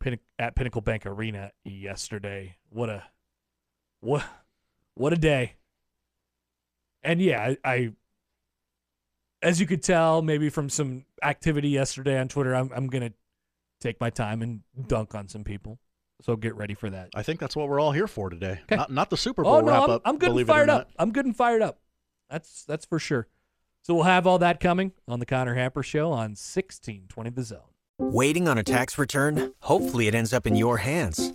Pin- 0.00 0.18
at 0.36 0.56
Pinnacle 0.56 0.80
Bank 0.80 1.06
Arena 1.06 1.52
yesterday. 1.64 2.56
What 2.70 2.90
a 2.90 3.04
what 4.00 4.24
what 4.96 5.12
a 5.12 5.16
day! 5.16 5.54
And 7.02 7.20
yeah, 7.22 7.54
I, 7.64 7.72
I 7.72 7.92
as 9.42 9.60
you 9.60 9.66
could 9.66 9.82
tell 9.82 10.22
maybe 10.22 10.50
from 10.50 10.68
some 10.68 11.04
activity 11.22 11.68
yesterday 11.68 12.18
on 12.18 12.28
Twitter, 12.28 12.54
I'm 12.54 12.70
I'm 12.74 12.88
gonna 12.88 13.12
take 13.80 14.00
my 14.00 14.10
time 14.10 14.42
and 14.42 14.62
dunk 14.88 15.14
on 15.14 15.28
some 15.28 15.44
people. 15.44 15.78
So 16.22 16.34
get 16.34 16.56
ready 16.56 16.74
for 16.74 16.88
that. 16.90 17.10
I 17.14 17.22
think 17.22 17.40
that's 17.40 17.54
what 17.54 17.68
we're 17.68 17.78
all 17.78 17.92
here 17.92 18.08
for 18.08 18.30
today. 18.30 18.60
'Kay. 18.66 18.76
Not 18.76 18.90
not 18.90 19.10
the 19.10 19.16
Super 19.16 19.42
oh, 19.42 19.44
Bowl 19.44 19.54
Oh 19.54 19.60
no, 19.60 19.66
wrap 19.66 19.82
I'm, 19.82 19.90
up. 19.90 20.02
I'm 20.04 20.18
good 20.18 20.26
and 20.28 20.34
believe 20.34 20.48
it 20.48 20.52
fired 20.52 20.66
not. 20.66 20.80
up. 20.82 20.90
I'm 20.98 21.12
good 21.12 21.26
and 21.26 21.36
fired 21.36 21.62
up. 21.62 21.78
That's 22.30 22.64
that's 22.64 22.86
for 22.86 22.98
sure. 22.98 23.28
So 23.82 23.94
we'll 23.94 24.04
have 24.04 24.26
all 24.26 24.38
that 24.38 24.58
coming 24.58 24.92
on 25.06 25.20
the 25.20 25.26
Connor 25.26 25.54
Happer 25.54 25.82
Show 25.82 26.10
on 26.10 26.30
1620 26.34 27.30
The 27.30 27.42
Zone. 27.44 27.60
Waiting 27.98 28.48
on 28.48 28.58
a 28.58 28.64
tax 28.64 28.98
return? 28.98 29.52
Hopefully, 29.60 30.08
it 30.08 30.14
ends 30.14 30.32
up 30.32 30.46
in 30.46 30.56
your 30.56 30.78
hands. 30.78 31.34